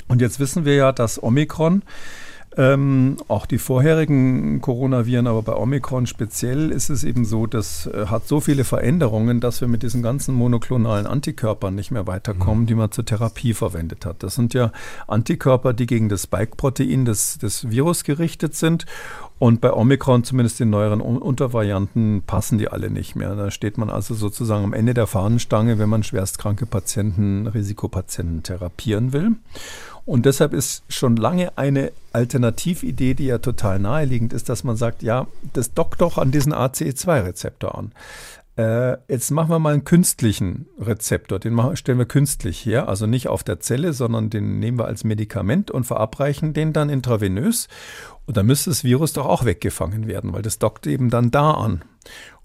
[0.08, 1.84] Und jetzt wissen wir ja, dass Omikron
[2.58, 8.06] ähm, auch die vorherigen Coronaviren, aber bei Omikron speziell ist es eben so, das äh,
[8.08, 12.68] hat so viele Veränderungen, dass wir mit diesen ganzen monoklonalen Antikörpern nicht mehr weiterkommen, mhm.
[12.68, 14.22] die man zur Therapie verwendet hat.
[14.24, 14.72] Das sind ja
[15.08, 18.86] Antikörper, die gegen das Spike-Protein des, des Virus gerichtet sind.
[19.40, 23.36] Und bei Omikron, zumindest den neueren Untervarianten, passen die alle nicht mehr.
[23.36, 29.12] Da steht man also sozusagen am Ende der Fahnenstange, wenn man schwerstkranke Patienten, Risikopatienten therapieren
[29.12, 29.32] will.
[30.06, 35.02] Und deshalb ist schon lange eine Alternatividee, die ja total naheliegend ist, dass man sagt,
[35.02, 37.92] ja, das dockt doch an diesen ACE2-Rezeptor an.
[38.56, 43.08] Äh, jetzt machen wir mal einen künstlichen Rezeptor, den machen, stellen wir künstlich her, also
[43.08, 47.68] nicht auf der Zelle, sondern den nehmen wir als Medikament und verabreichen den dann intravenös.
[48.28, 51.52] Und dann müsste das Virus doch auch weggefangen werden, weil das dockt eben dann da
[51.52, 51.82] an.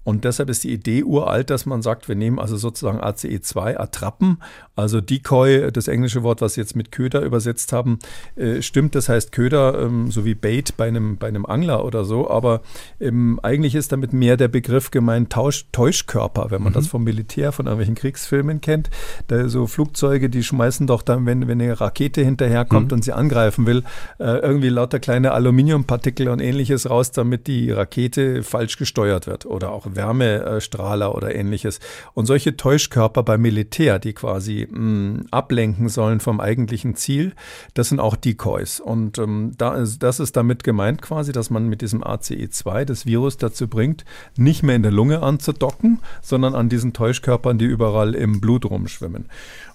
[0.03, 4.37] Und deshalb ist die Idee uralt, dass man sagt, wir nehmen also sozusagen ACE2, Attrappen,
[4.75, 7.99] also Decoy, das englische Wort, was Sie jetzt mit Köder übersetzt haben,
[8.35, 12.05] äh, stimmt, das heißt Köder, ähm, so wie Bait bei einem, bei einem Angler oder
[12.05, 12.61] so, aber
[12.99, 16.75] ähm, eigentlich ist damit mehr der Begriff gemeint Tausch, Täuschkörper, wenn man mhm.
[16.75, 18.89] das vom Militär, von irgendwelchen Kriegsfilmen kennt.
[19.27, 22.97] Da so Flugzeuge, die schmeißen doch dann, wenn, wenn eine Rakete hinterherkommt mhm.
[22.97, 23.83] und sie angreifen will,
[24.19, 29.71] äh, irgendwie lauter kleine Aluminiumpartikel und ähnliches raus, damit die Rakete falsch gesteuert wird oder
[29.71, 31.79] auch Wärmestrahler oder ähnliches.
[32.13, 37.33] Und solche Täuschkörper beim Militär, die quasi mh, mm, ablenken sollen vom eigentlichen Ziel,
[37.73, 38.79] das sind auch Decoys.
[38.79, 43.05] Und ähm, da ist, das ist damit gemeint quasi, dass man mit diesem ACE2 das
[43.05, 44.05] Virus dazu bringt,
[44.37, 49.25] nicht mehr in der Lunge anzudocken, sondern an diesen Täuschkörpern, die überall im Blut rumschwimmen.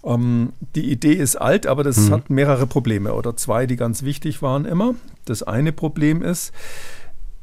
[0.04, 2.10] Ähm, die Idee ist alt, aber das mhm.
[2.12, 4.94] hat mehrere Probleme oder zwei, die ganz wichtig waren immer.
[5.24, 6.52] Das eine Problem ist,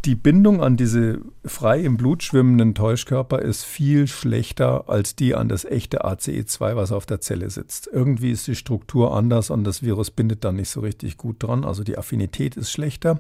[0.06, 5.47] die Bindung an diese frei im Blut schwimmenden Täuschkörper ist viel schlechter als die an
[5.47, 7.88] das echte ACE2, was auf der Zelle sitzt.
[7.91, 11.64] Irgendwie ist die Struktur anders und das Virus bindet da nicht so richtig gut dran.
[11.64, 13.20] Also die Affinität ist schlechter.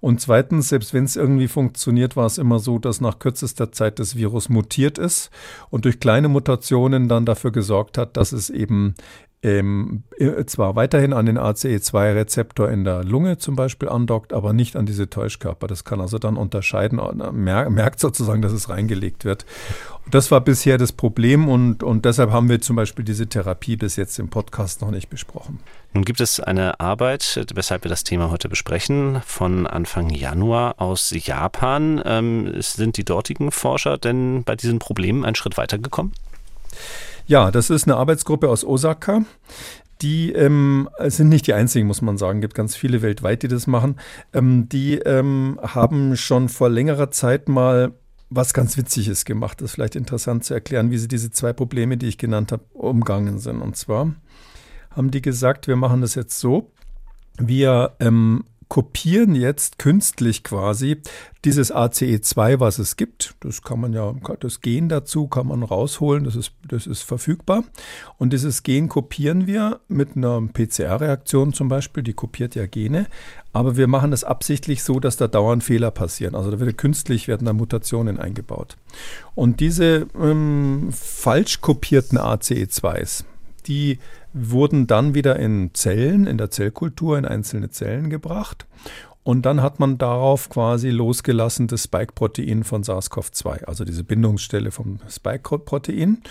[0.00, 3.98] Und zweitens, selbst wenn es irgendwie funktioniert, war es immer so, dass nach kürzester Zeit
[3.98, 5.30] das Virus mutiert ist
[5.68, 8.94] und durch kleine Mutationen dann dafür gesorgt hat, dass es eben
[9.42, 14.76] ähm, äh, zwar weiterhin an den ACE2-Rezeptor in der Lunge zum Beispiel andockt, aber nicht
[14.76, 15.66] an diese Täuschkörper.
[15.66, 17.32] Das kann also dann unterscheiden, äh,
[17.70, 19.46] merkt sozusagen, dass es reingelegt wird.
[20.10, 23.96] Das war bisher das Problem und, und deshalb haben wir zum Beispiel diese Therapie bis
[23.96, 25.60] jetzt im Podcast noch nicht besprochen.
[25.94, 31.14] Nun gibt es eine Arbeit, weshalb wir das Thema heute besprechen, von Anfang Januar aus
[31.16, 32.02] Japan.
[32.04, 36.12] Ähm, sind die dortigen Forscher denn bei diesen Problemen einen Schritt weitergekommen?
[37.30, 39.22] Ja, das ist eine Arbeitsgruppe aus Osaka.
[40.02, 42.40] Die ähm, sind nicht die einzigen, muss man sagen.
[42.40, 44.00] Es gibt ganz viele weltweit, die das machen.
[44.32, 47.92] Ähm, die ähm, haben schon vor längerer Zeit mal
[48.30, 49.60] was ganz Witziges gemacht.
[49.60, 52.64] Das ist vielleicht interessant zu erklären, wie sie diese zwei Probleme, die ich genannt habe,
[52.72, 53.62] umgangen sind.
[53.62, 54.12] Und zwar
[54.90, 56.72] haben die gesagt, wir machen das jetzt so.
[57.38, 61.02] Wir ähm, kopieren jetzt künstlich quasi
[61.44, 63.34] dieses ACE2, was es gibt.
[63.40, 67.64] Das kann man ja, das Gen dazu kann man rausholen, das ist, das ist verfügbar.
[68.16, 73.08] Und dieses Gen kopieren wir mit einer PCR-Reaktion zum Beispiel, die kopiert ja Gene.
[73.52, 76.36] Aber wir machen das absichtlich so, dass da dauernd Fehler passieren.
[76.36, 78.76] Also da wird künstlich werden da Mutationen eingebaut.
[79.34, 83.24] Und diese ähm, falsch kopierten ACE2s,
[83.62, 83.98] die
[84.32, 88.66] wurden dann wieder in Zellen, in der Zellkultur, in einzelne Zellen gebracht.
[89.22, 94.98] Und dann hat man darauf quasi losgelassen das Spike-Protein von SARS-CoV-2, also diese Bindungsstelle vom
[95.10, 96.22] Spike-Protein.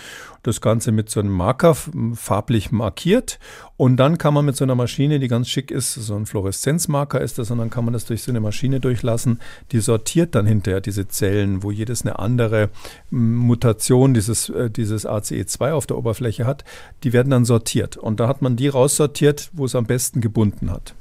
[0.42, 1.76] Das Ganze mit so einem Marker
[2.14, 3.38] farblich markiert.
[3.76, 7.20] Und dann kann man mit so einer Maschine, die ganz schick ist, so ein Fluoreszenzmarker
[7.20, 9.40] ist das, und dann kann man das durch so eine Maschine durchlassen.
[9.70, 12.70] Die sortiert dann hinterher diese Zellen, wo jedes eine andere
[13.10, 16.64] Mutation dieses, äh, dieses ACE2 auf der Oberfläche hat.
[17.04, 17.96] Die werden dann sortiert.
[17.96, 20.94] Und da hat man die raussortiert, wo es am besten gebunden hat.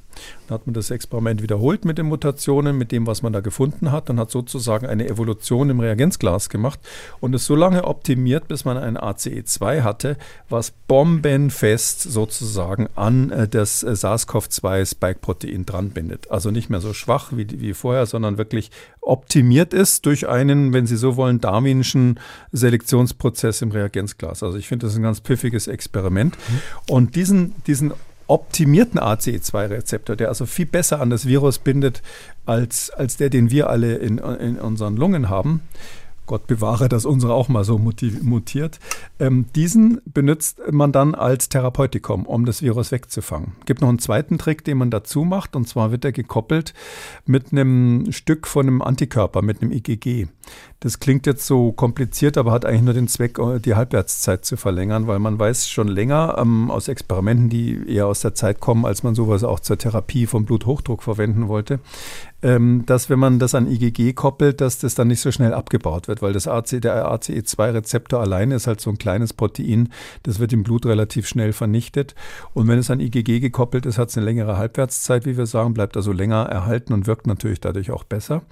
[0.48, 3.92] Dann hat man das Experiment wiederholt mit den Mutationen, mit dem, was man da gefunden
[3.92, 6.80] hat und hat sozusagen eine Evolution im Reagenzglas gemacht
[7.20, 10.18] und es so lange optimiert, bis man ein ACE2 hatte,
[10.50, 16.32] was bombenfest sozusagen an äh, das äh, SARS-CoV-2-Spike-Protein dran bindet.
[16.32, 20.86] Also nicht mehr so schwach wie, wie vorher, sondern wirklich optimiert ist durch einen, wenn
[20.86, 22.20] Sie so wollen, darwinschen
[22.52, 24.44] Selektionsprozess im Reagenzglas.
[24.44, 26.38] Also ich finde das ein ganz pfiffiges Experiment.
[26.38, 26.62] Mhm.
[26.94, 27.94] Und diesen, diesen
[28.30, 32.02] optimierten ACE2-Rezeptor, der also viel besser an das Virus bindet
[32.46, 35.62] als, als der, den wir alle in, in unseren Lungen haben.
[36.30, 38.80] Gott bewahre, dass unsere auch mal so mutiert.
[39.20, 43.54] Ähm, diesen benutzt man dann als Therapeutikum, um das Virus wegzufangen.
[43.62, 46.76] Es gibt noch einen zweiten Trick, den man dazu macht, und zwar wird er gekoppelt
[47.26, 50.28] mit einem Stück von einem Antikörper, mit einem IgG.
[50.82, 54.56] Das klingt jetzt so kompliziert, aber hat eigentlich nur den Zweck, äh, die Halbwertszeit zu
[54.56, 58.86] verlängern, weil man weiß schon länger ähm, aus Experimenten, die eher aus der Zeit kommen,
[58.86, 61.80] als man sowas auch zur Therapie vom Bluthochdruck verwenden wollte,
[62.42, 66.08] ähm, dass wenn man das an IgG koppelt, dass das dann nicht so schnell abgebaut
[66.08, 69.90] wird, weil das AC, der ACE2-Rezeptor alleine ist halt so ein kleines Protein,
[70.24, 72.16] das wird im Blut relativ schnell vernichtet.
[72.54, 75.74] Und wenn es an IgG gekoppelt ist, hat es eine längere Halbwertszeit, wie wir sagen,
[75.74, 78.44] bleibt also länger erhalten und wirkt natürlich dadurch auch besser.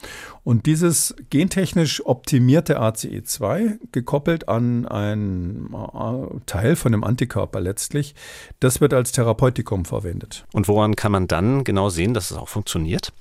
[0.44, 8.16] Und dieses gentechnisch optimierte ACE2, gekoppelt an einen äh, Teil von dem Antikörper letztlich,
[8.60, 10.46] das wird als Therapeutikum verwendet.
[10.54, 13.14] Und woran kann man dann genau sehen, dass es auch funktioniert?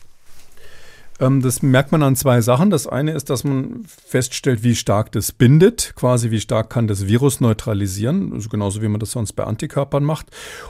[1.21, 2.71] Ähm, das merkt man an zwei Sachen.
[2.71, 7.07] Das eine ist, dass man feststellt, wie stark das bindet, quasi wie stark kann das
[7.07, 10.27] Virus neutralisieren, also genauso wie man das sonst bei Antikörpern macht.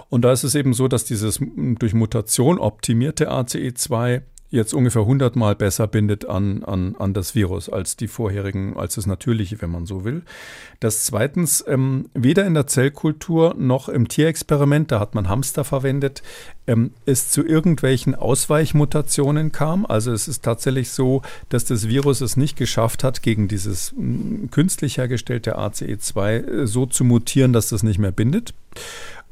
[0.09, 5.37] Und da ist es eben so, dass dieses durch Mutation optimierte ACE2 jetzt ungefähr 100
[5.37, 9.71] Mal besser bindet an, an, an das Virus als die vorherigen, als das natürliche, wenn
[9.71, 10.23] man so will.
[10.81, 16.23] Das zweitens, ähm, weder in der Zellkultur noch im Tierexperiment, da hat man Hamster verwendet,
[16.67, 19.87] ähm, es zu irgendwelchen Ausweichmutationen kam.
[19.87, 23.95] Also es ist tatsächlich so, dass das Virus es nicht geschafft hat, gegen dieses
[24.51, 28.55] künstlich hergestellte ACE2 äh, so zu mutieren, dass das nicht mehr bindet.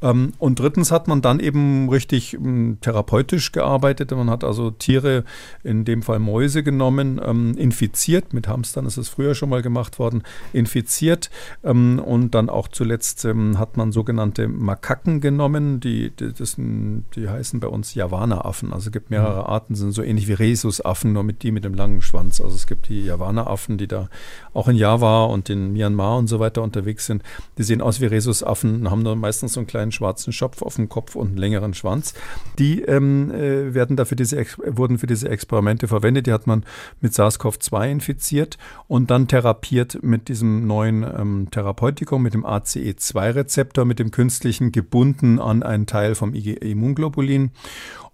[0.04, 4.10] Ähm, und drittens hat man dann eben richtig ähm, therapeutisch gearbeitet.
[4.10, 5.24] Man hat also Tiere,
[5.64, 8.34] in dem Fall Mäuse genommen, ähm, infiziert.
[8.34, 11.30] Mit Hamstern ist es früher schon mal gemacht worden, infiziert.
[11.62, 15.80] und dann auch zuletzt hat man sogenannte Makaken genommen.
[15.80, 18.72] Die, die, das, die heißen bei uns Javana-Affen.
[18.72, 19.46] Also es gibt mehrere mhm.
[19.46, 22.40] Arten, sind so ähnlich wie Rhesusaffen, nur mit die mit dem langen Schwanz.
[22.40, 24.10] Also es gibt die Javana-Affen, die da
[24.52, 27.22] auch in Java und in Myanmar und so weiter unterwegs sind.
[27.56, 30.90] Die sehen aus wie Rhesusaffen, haben nur meistens so einen kleinen schwarzen Schopf auf dem
[30.90, 32.12] Kopf und einen längeren Schwanz.
[32.58, 36.26] Die ähm, äh, werden dafür diese, wurden für diese Experimente verwendet.
[36.26, 36.64] Die hat man
[37.00, 43.98] mit SARS-CoV-2 infiziert und dann therapiert mit diesem neuen ähm, Therapeutikum, mit dem ACE2-Rezeptor, mit
[43.98, 47.52] dem künstlichen gebunden an einen Teil vom Immunglobulin.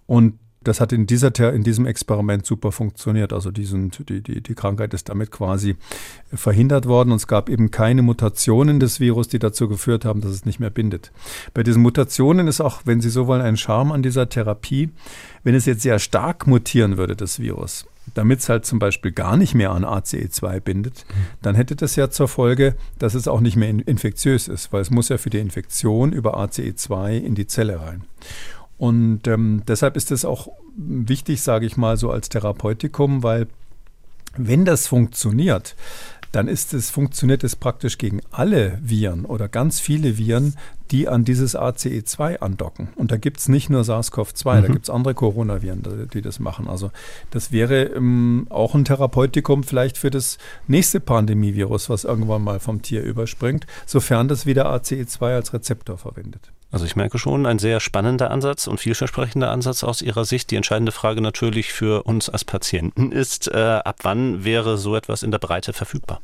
[0.05, 3.33] Und das hat in, dieser, in diesem Experiment super funktioniert.
[3.33, 5.75] Also diesen, die, die, die Krankheit ist damit quasi
[6.33, 10.31] verhindert worden und es gab eben keine Mutationen des Virus, die dazu geführt haben, dass
[10.31, 11.11] es nicht mehr bindet.
[11.53, 14.89] Bei diesen Mutationen ist auch, wenn Sie so wollen, ein Charme an dieser Therapie.
[15.43, 19.37] Wenn es jetzt sehr stark mutieren würde, das Virus, damit es halt zum Beispiel gar
[19.37, 21.05] nicht mehr an ACE2 bindet,
[21.41, 24.91] dann hätte das ja zur Folge, dass es auch nicht mehr infektiös ist, weil es
[24.91, 28.03] muss ja für die Infektion über ACE2 in die Zelle rein.
[28.81, 33.45] Und ähm, deshalb ist es auch wichtig, sage ich mal, so als Therapeutikum, weil
[34.35, 35.75] wenn das funktioniert,
[36.31, 40.55] dann ist es, funktioniert es praktisch gegen alle Viren oder ganz viele Viren,
[40.89, 42.89] die an dieses ACE2 andocken.
[42.95, 44.61] Und da gibt es nicht nur SARS-CoV-2, mhm.
[44.63, 46.67] da gibt es andere Coronaviren, die das machen.
[46.67, 46.89] Also
[47.29, 52.81] das wäre ähm, auch ein Therapeutikum vielleicht für das nächste Pandemievirus, was irgendwann mal vom
[52.81, 56.51] Tier überspringt, sofern das wieder ACE2 als Rezeptor verwendet.
[56.71, 60.51] Also ich merke schon, ein sehr spannender Ansatz und vielversprechender Ansatz aus Ihrer Sicht.
[60.51, 65.21] Die entscheidende Frage natürlich für uns als Patienten ist, äh, ab wann wäre so etwas
[65.21, 66.21] in der Breite verfügbar?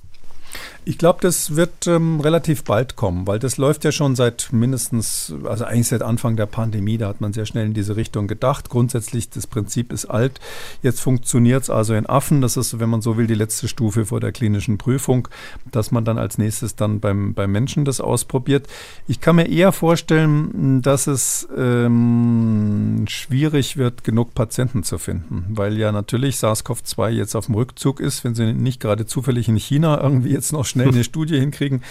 [0.86, 5.34] Ich glaube, das wird ähm, relativ bald kommen, weil das läuft ja schon seit mindestens,
[5.44, 8.70] also eigentlich seit Anfang der Pandemie, da hat man sehr schnell in diese Richtung gedacht.
[8.70, 10.40] Grundsätzlich, das Prinzip ist alt.
[10.82, 12.40] Jetzt funktioniert es also in Affen.
[12.42, 15.28] Das ist, wenn man so will, die letzte Stufe vor der klinischen Prüfung,
[15.72, 18.68] dass man dann als nächstes dann beim, beim Menschen das ausprobiert.
[19.08, 25.78] Ich kann mir eher vorstellen, dass es ähm, schwierig wird, genug Patienten zu finden, weil
[25.78, 30.02] ja natürlich SARS-CoV-2 jetzt auf dem Rückzug ist, wenn sie nicht gerade zufällig in China
[30.02, 31.84] irgendwie jetzt noch schnell eine Studie hinkriegen.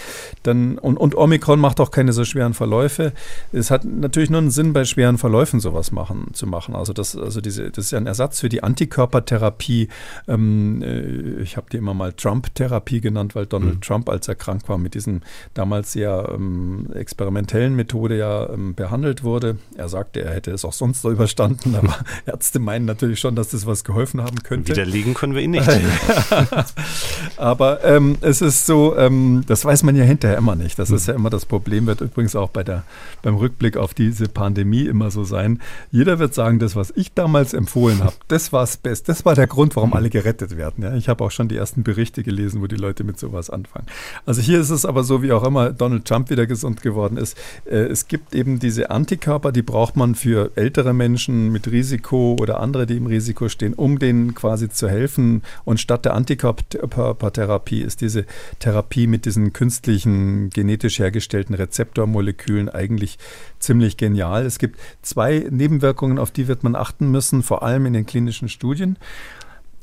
[0.42, 3.12] Dann, und, und Omikron macht auch keine so schweren Verläufe.
[3.52, 6.74] Es hat natürlich nur einen Sinn, bei schweren Verläufen sowas machen, zu machen.
[6.74, 9.88] Also das, also diese, das ist ja ein Ersatz für die Antikörpertherapie.
[10.28, 13.80] Ähm, äh, ich habe die immer mal Trump-Therapie genannt, weil Donald mhm.
[13.80, 15.22] Trump, als er krank war, mit diesem
[15.54, 19.58] damals sehr ähm, experimentellen Methode ja ähm, behandelt wurde.
[19.76, 21.96] Er sagte, er hätte es auch sonst so überstanden, aber
[22.26, 24.72] Ärzte meinen natürlich schon, dass das was geholfen haben könnte.
[24.72, 25.68] Widerlegen können wir ihn nicht.
[27.36, 30.78] aber ähm, es ist so, ähm, das weiß man ja hinterher immer nicht.
[30.78, 30.96] Das mhm.
[30.96, 32.84] ist ja immer das Problem, wird übrigens auch bei der,
[33.22, 35.60] beim Rückblick auf diese Pandemie immer so sein.
[35.90, 39.06] Jeder wird sagen, das, was ich damals empfohlen habe, das war das Beste.
[39.06, 40.84] Das war der Grund, warum alle gerettet werden.
[40.84, 43.86] Ja, ich habe auch schon die ersten Berichte gelesen, wo die Leute mit sowas anfangen.
[44.24, 47.36] Also hier ist es aber so, wie auch immer Donald Trump wieder gesund geworden ist.
[47.64, 52.60] Äh, es gibt eben diese Antikörper, die braucht man für ältere Menschen mit Risiko oder
[52.60, 55.42] andere, die im Risiko stehen, um denen quasi zu helfen.
[55.64, 58.25] Und statt der Antikörpertherapie ist diese
[58.58, 63.18] Therapie mit diesen künstlichen, genetisch hergestellten Rezeptormolekülen eigentlich
[63.58, 64.44] ziemlich genial.
[64.44, 68.48] Es gibt zwei Nebenwirkungen, auf die wird man achten müssen, vor allem in den klinischen
[68.48, 68.98] Studien.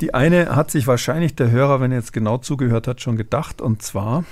[0.01, 3.61] Die eine hat sich wahrscheinlich der Hörer, wenn er jetzt genau zugehört hat, schon gedacht,
[3.61, 4.25] und zwar,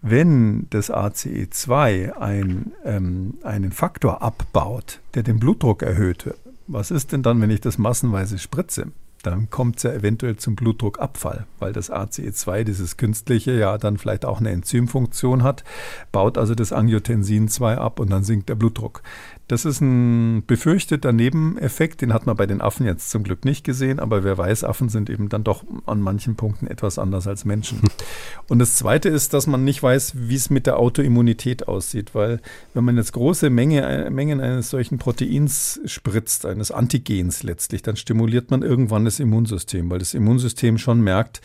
[0.00, 6.34] wenn das ACE2 ein, ähm, einen Faktor abbaut, der den Blutdruck erhöht,
[6.66, 8.86] was ist denn dann, wenn ich das massenweise spritze?
[9.22, 14.24] Dann kommt es ja eventuell zum Blutdruckabfall, weil das ACE2, dieses künstliche, ja dann vielleicht
[14.24, 15.64] auch eine Enzymfunktion hat,
[16.12, 19.02] baut also das Angiotensin 2 ab und dann sinkt der Blutdruck.
[19.50, 23.64] Das ist ein befürchteter Nebeneffekt, den hat man bei den Affen jetzt zum Glück nicht
[23.64, 27.44] gesehen, aber wer weiß, Affen sind eben dann doch an manchen Punkten etwas anders als
[27.44, 27.80] Menschen.
[28.48, 32.40] Und das Zweite ist, dass man nicht weiß, wie es mit der Autoimmunität aussieht, weil
[32.74, 38.52] wenn man jetzt große Menge, Mengen eines solchen Proteins spritzt, eines Antigens letztlich, dann stimuliert
[38.52, 41.40] man irgendwann das Immunsystem, weil das Immunsystem schon merkt,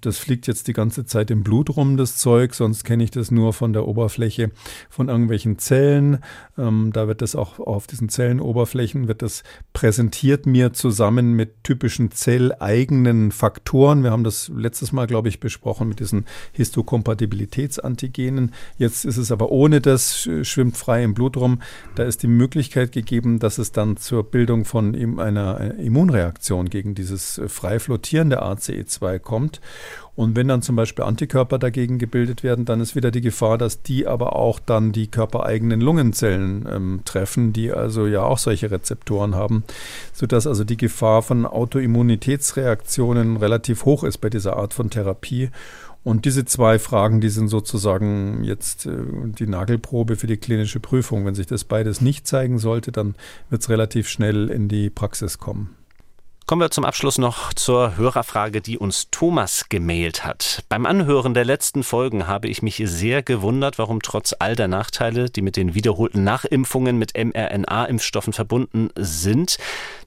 [0.00, 3.30] das fliegt jetzt die ganze Zeit im Blut rum, das Zeug, sonst kenne ich das
[3.30, 4.50] nur von der Oberfläche
[4.88, 6.18] von irgendwelchen Zellen.
[6.56, 9.42] Ähm, da wird das auch auf diesen Zellenoberflächen wird das
[9.72, 14.02] präsentiert mir zusammen mit typischen zelleigenen Faktoren.
[14.02, 18.52] Wir haben das letztes Mal, glaube ich, besprochen mit diesen Histokompatibilitätsantigenen.
[18.76, 21.60] Jetzt ist es aber ohne das, schwimmt frei im Blut rum.
[21.94, 27.40] Da ist die Möglichkeit gegeben, dass es dann zur Bildung von einer Immunreaktion gegen dieses
[27.48, 29.47] frei flottierende ACE2 kommt.
[30.18, 33.82] Und wenn dann zum Beispiel Antikörper dagegen gebildet werden, dann ist wieder die Gefahr, dass
[33.82, 39.36] die aber auch dann die körpereigenen Lungenzellen ähm, treffen, die also ja auch solche Rezeptoren
[39.36, 39.62] haben,
[40.12, 45.50] sodass also die Gefahr von Autoimmunitätsreaktionen relativ hoch ist bei dieser Art von Therapie.
[46.02, 51.26] Und diese zwei Fragen, die sind sozusagen jetzt äh, die Nagelprobe für die klinische Prüfung.
[51.26, 53.14] Wenn sich das beides nicht zeigen sollte, dann
[53.50, 55.77] wird es relativ schnell in die Praxis kommen.
[56.48, 60.64] Kommen wir zum Abschluss noch zur Hörerfrage, die uns Thomas gemailt hat.
[60.70, 65.28] Beim Anhören der letzten Folgen habe ich mich sehr gewundert, warum trotz all der Nachteile,
[65.28, 69.58] die mit den wiederholten Nachimpfungen mit mRNA-Impfstoffen verbunden sind,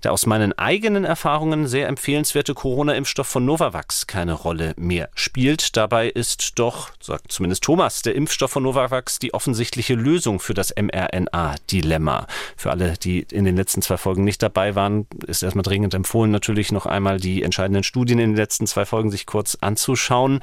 [0.04, 5.78] der aus meinen eigenen Erfahrungen sehr empfehlenswerte Corona-Impfstoff von Novavax keine Rolle mehr spielt.
[5.78, 10.74] Dabei ist doch, sagt zumindest Thomas, der Impfstoff von Novavax die offensichtliche Lösung für das
[10.76, 12.26] mRNA-Dilemma.
[12.58, 16.31] Für alle, die in den letzten zwei Folgen nicht dabei waren, ist erstmal dringend empfohlen,
[16.32, 20.40] natürlich noch einmal die entscheidenden Studien in den letzten zwei Folgen sich kurz anzuschauen.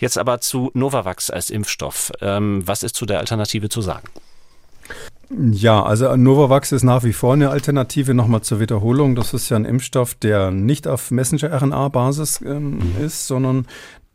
[0.00, 2.12] Jetzt aber zu Novavax als Impfstoff.
[2.20, 4.08] Ähm, was ist zu der Alternative zu sagen?
[5.30, 8.14] Ja, also Novavax ist nach wie vor eine Alternative.
[8.14, 9.14] Nochmal zur Wiederholung.
[9.14, 13.04] Das ist ja ein Impfstoff, der nicht auf Messenger-RNA-Basis ähm, mhm.
[13.04, 13.66] ist, sondern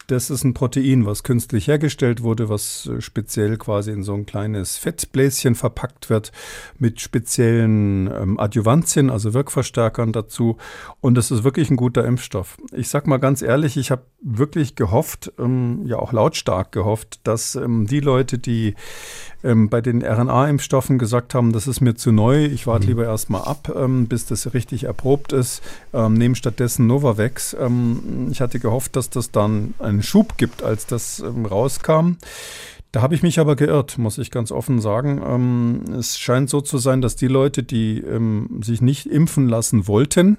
[0.08, 4.26] das ist ein Protein, was künstlich hergestellt wurde, was äh, speziell quasi in so ein
[4.26, 6.32] kleines Fettbläschen verpackt wird
[6.80, 10.58] mit speziellen ähm, Adjuvantien, also Wirkverstärkern dazu.
[11.01, 12.58] Und das ist wirklich ein guter Impfstoff.
[12.72, 17.56] Ich sag mal ganz ehrlich, ich habe wirklich gehofft, ähm, ja auch lautstark gehofft, dass
[17.56, 18.76] ähm, die Leute, die
[19.44, 22.89] ähm, bei den RNA-Impfstoffen gesagt haben, das ist mir zu neu, ich warte mhm.
[22.89, 25.62] lieber erstmal ab, ähm, bis das richtig erprobt ist,
[25.94, 27.56] ähm, nehmen stattdessen Novavax.
[27.60, 32.14] Ähm, ich hatte gehofft, dass das dann einen Schub gibt, als das ähm, rauskam.
[32.91, 35.22] Da habe ich mich aber geirrt, muss ich ganz offen sagen.
[35.26, 38.04] Ähm, es scheint so zu sein, dass die Leute, die
[38.62, 40.38] sich nicht impfen lassen wollten,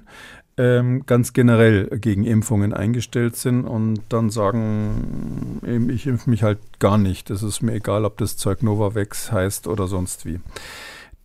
[0.57, 6.97] ähm, ganz generell gegen Impfungen eingestellt sind und dann sagen, ich impfe mich halt gar
[6.97, 7.29] nicht.
[7.29, 10.39] Es ist mir egal, ob das Zeug Novavax heißt oder sonst wie.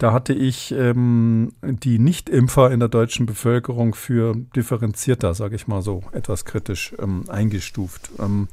[0.01, 5.83] Da hatte ich ähm, die Nichtimpfer in der deutschen Bevölkerung für differenzierter, sage ich mal
[5.83, 8.11] so, etwas kritisch ähm, eingestuft.
[8.18, 8.49] Ähm,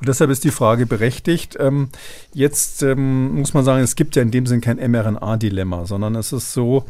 [0.00, 1.56] und deshalb ist die Frage berechtigt.
[1.60, 1.90] Ähm,
[2.34, 6.32] jetzt ähm, muss man sagen, es gibt ja in dem Sinn kein mRNA-Dilemma, sondern es
[6.32, 6.84] ist so,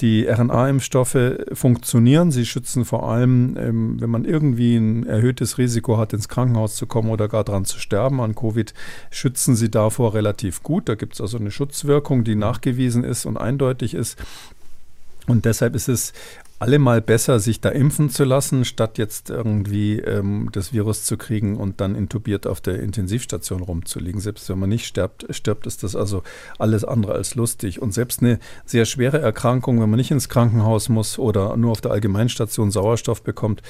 [0.00, 2.32] die RNA-Impfstoffe funktionieren.
[2.32, 6.86] Sie schützen vor allem, ähm, wenn man irgendwie ein erhöhtes Risiko hat, ins Krankenhaus zu
[6.86, 8.74] kommen oder gar daran zu sterben an Covid,
[9.10, 10.88] schützen sie davor relativ gut.
[10.88, 14.18] Da gibt es also eine Schutzwirkung, die nachgewiesen ist und eindeutig ist.
[15.28, 16.12] Und deshalb ist es
[16.62, 21.56] allemal besser, sich da impfen zu lassen, statt jetzt irgendwie ähm, das Virus zu kriegen
[21.56, 24.20] und dann intubiert auf der Intensivstation rumzuliegen.
[24.20, 26.22] Selbst wenn man nicht stirbt, stirbt, ist das also
[26.60, 27.82] alles andere als lustig.
[27.82, 31.80] Und selbst eine sehr schwere Erkrankung, wenn man nicht ins Krankenhaus muss oder nur auf
[31.80, 33.60] der Allgemeinstation Sauerstoff bekommt,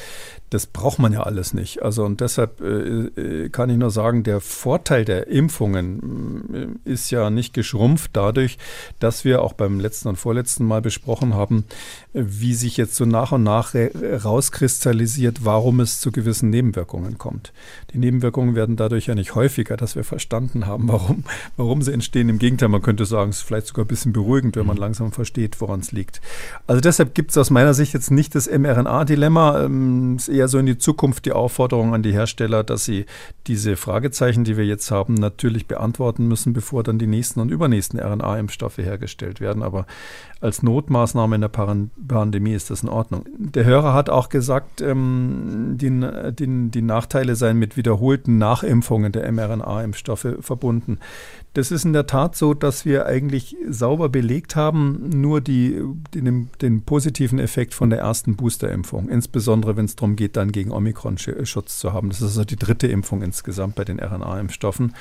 [0.51, 1.83] das braucht man ja alles nicht.
[1.83, 7.11] Also und deshalb äh, äh kann ich nur sagen, der Vorteil der Impfungen äh, ist
[7.11, 8.59] ja nicht geschrumpft dadurch,
[8.99, 11.65] dass wir auch beim letzten und vorletzten Mal besprochen haben,
[12.13, 17.53] wie sich jetzt so nach und nach rauskristallisiert, warum es zu gewissen Nebenwirkungen kommt.
[17.93, 21.25] Die Nebenwirkungen werden dadurch ja nicht häufiger, dass wir verstanden haben, warum,
[21.57, 22.29] warum sie entstehen.
[22.29, 24.83] Im Gegenteil, man könnte sagen, es ist vielleicht sogar ein bisschen beruhigend, wenn man mhm.
[24.83, 26.21] langsam versteht, woran es liegt.
[26.67, 29.65] Also deshalb gibt es aus meiner Sicht jetzt nicht das mRNA-Dilemma.
[29.65, 33.07] Ähm, es ist eher so in die Zukunft die Aufforderung an die Hersteller, dass sie
[33.47, 38.01] diese Fragezeichen, die wir jetzt haben, natürlich beantworten müssen, bevor dann die nächsten und übernächsten
[38.01, 39.63] RNA-Impfstoffe hergestellt werden.
[39.63, 39.87] Aber
[40.43, 43.25] als Notmaßnahme in der Pandemie ist das in Ordnung.
[43.39, 45.89] Der Hörer hat auch gesagt, ähm, die,
[46.33, 50.99] die, die Nachteile seien mit wiederholten Nachimpfungen der mRNA-Impfstoffe verbunden.
[51.55, 55.83] Das ist in der Tat so, dass wir eigentlich sauber belegt haben, nur die,
[56.15, 60.73] den, den positiven Effekt von der ersten Boosterimpfung, insbesondere wenn es darum geht, dann gegen
[60.73, 62.09] Omikron Schutz zu haben.
[62.09, 64.95] Das ist also die dritte Impfung insgesamt bei den RNA-Impfstoffen.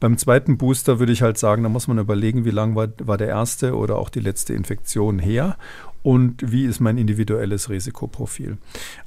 [0.00, 3.16] Beim zweiten Booster würde ich halt sagen, da muss man überlegen, wie lang war, war
[3.16, 5.56] der erste oder auch die letzte Infektion her
[6.02, 8.58] und wie ist mein individuelles Risikoprofil.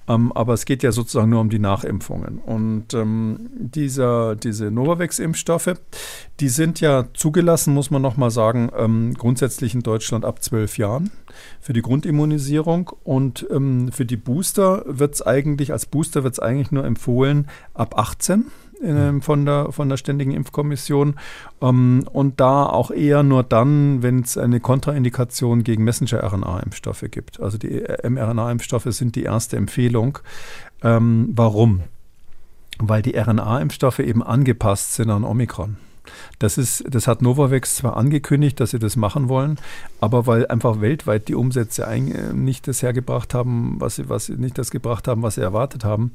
[0.08, 2.40] Ähm, aber es geht ja sozusagen nur um die Nachimpfungen.
[2.40, 5.76] Und ähm, dieser, diese Novavax-Impfstoffe,
[6.40, 11.12] die sind ja zugelassen, muss man nochmal sagen, ähm, grundsätzlich in Deutschland ab zwölf Jahren
[11.60, 12.92] für die Grundimmunisierung.
[13.04, 17.48] Und ähm, für die Booster wird es eigentlich, als Booster wird es eigentlich nur empfohlen
[17.74, 18.46] ab 18
[18.86, 21.16] äh, von, der, von der Ständigen Impfkommission.
[21.62, 27.40] Ähm, und da auch eher nur dann, wenn es eine Kontraindikation gegen Messenger-RNA-Impfstoffe gibt.
[27.40, 30.20] Also die mRNA-Impfstoffe sind die erste Empfehlung.
[30.84, 31.82] Ähm, warum?
[32.78, 35.78] Weil die RNA-Impfstoffe eben angepasst sind an Omikron.
[36.40, 39.58] Das, ist, das hat Novavax zwar angekündigt, dass sie das machen wollen,
[40.02, 44.36] aber weil einfach weltweit die Umsätze äh, nicht das hergebracht haben, was sie, was sie
[44.36, 46.12] nicht das gebracht haben, was sie erwartet haben,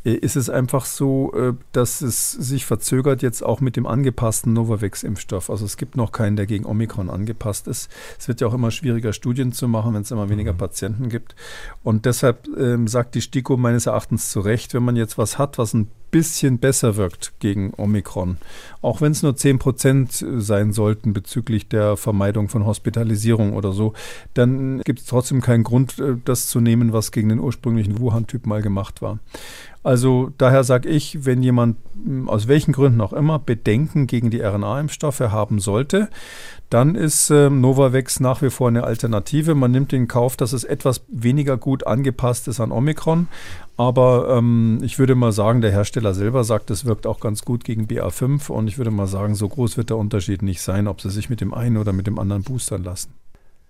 [0.03, 5.49] ist es einfach so, äh, dass es sich verzögert jetzt auch mit dem angepassten Novavax-Impfstoff.
[5.49, 7.91] Also es gibt noch keinen, der gegen Omikron angepasst ist.
[8.17, 10.57] Es wird ja auch immer schwieriger, Studien zu machen, wenn es immer weniger mhm.
[10.57, 11.35] Patienten gibt.
[11.83, 15.57] Und deshalb ähm, sagt die STIKO meines Erachtens zu Recht, wenn man jetzt was hat,
[15.57, 18.37] was ein bisschen besser wirkt gegen Omikron,
[18.81, 23.93] auch wenn es nur 10 Prozent sein sollten bezüglich der Vermeidung von Hospitalisierung oder so,
[24.33, 28.45] dann gibt es trotzdem keinen Grund, äh, das zu nehmen, was gegen den ursprünglichen Wuhan-Typ
[28.45, 29.19] mal gemacht war.
[29.83, 34.41] Also daher sage ich, wenn jemand hm, aus welchen Gründen auch immer Bedenken gegen die
[34.41, 36.09] RNA-Impfstoffe haben sollte,
[36.69, 39.55] dann ist äh, Novavax nach wie vor eine Alternative.
[39.55, 43.27] Man nimmt in Kauf, dass es etwas weniger gut angepasst ist an Omikron.
[43.75, 47.63] Aber ähm, ich würde mal sagen, der Hersteller selber sagt, es wirkt auch ganz gut
[47.63, 48.51] gegen BA5.
[48.51, 51.29] Und ich würde mal sagen, so groß wird der Unterschied nicht sein, ob sie sich
[51.29, 53.13] mit dem einen oder mit dem anderen boostern lassen.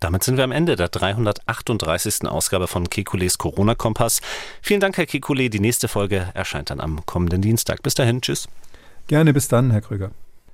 [0.02, 2.28] Damit sind wir am Ende der 338.
[2.28, 4.22] Ausgabe von Kekules Corona-Kompass.
[4.60, 5.52] Vielen Dank, Herr Kekule.
[5.52, 7.84] Die nächste Folge erscheint dann am kommenden Dienstag.
[7.84, 8.48] Bis dahin, tschüss.
[9.06, 10.10] Gerne, bis dann, Herr Krüger.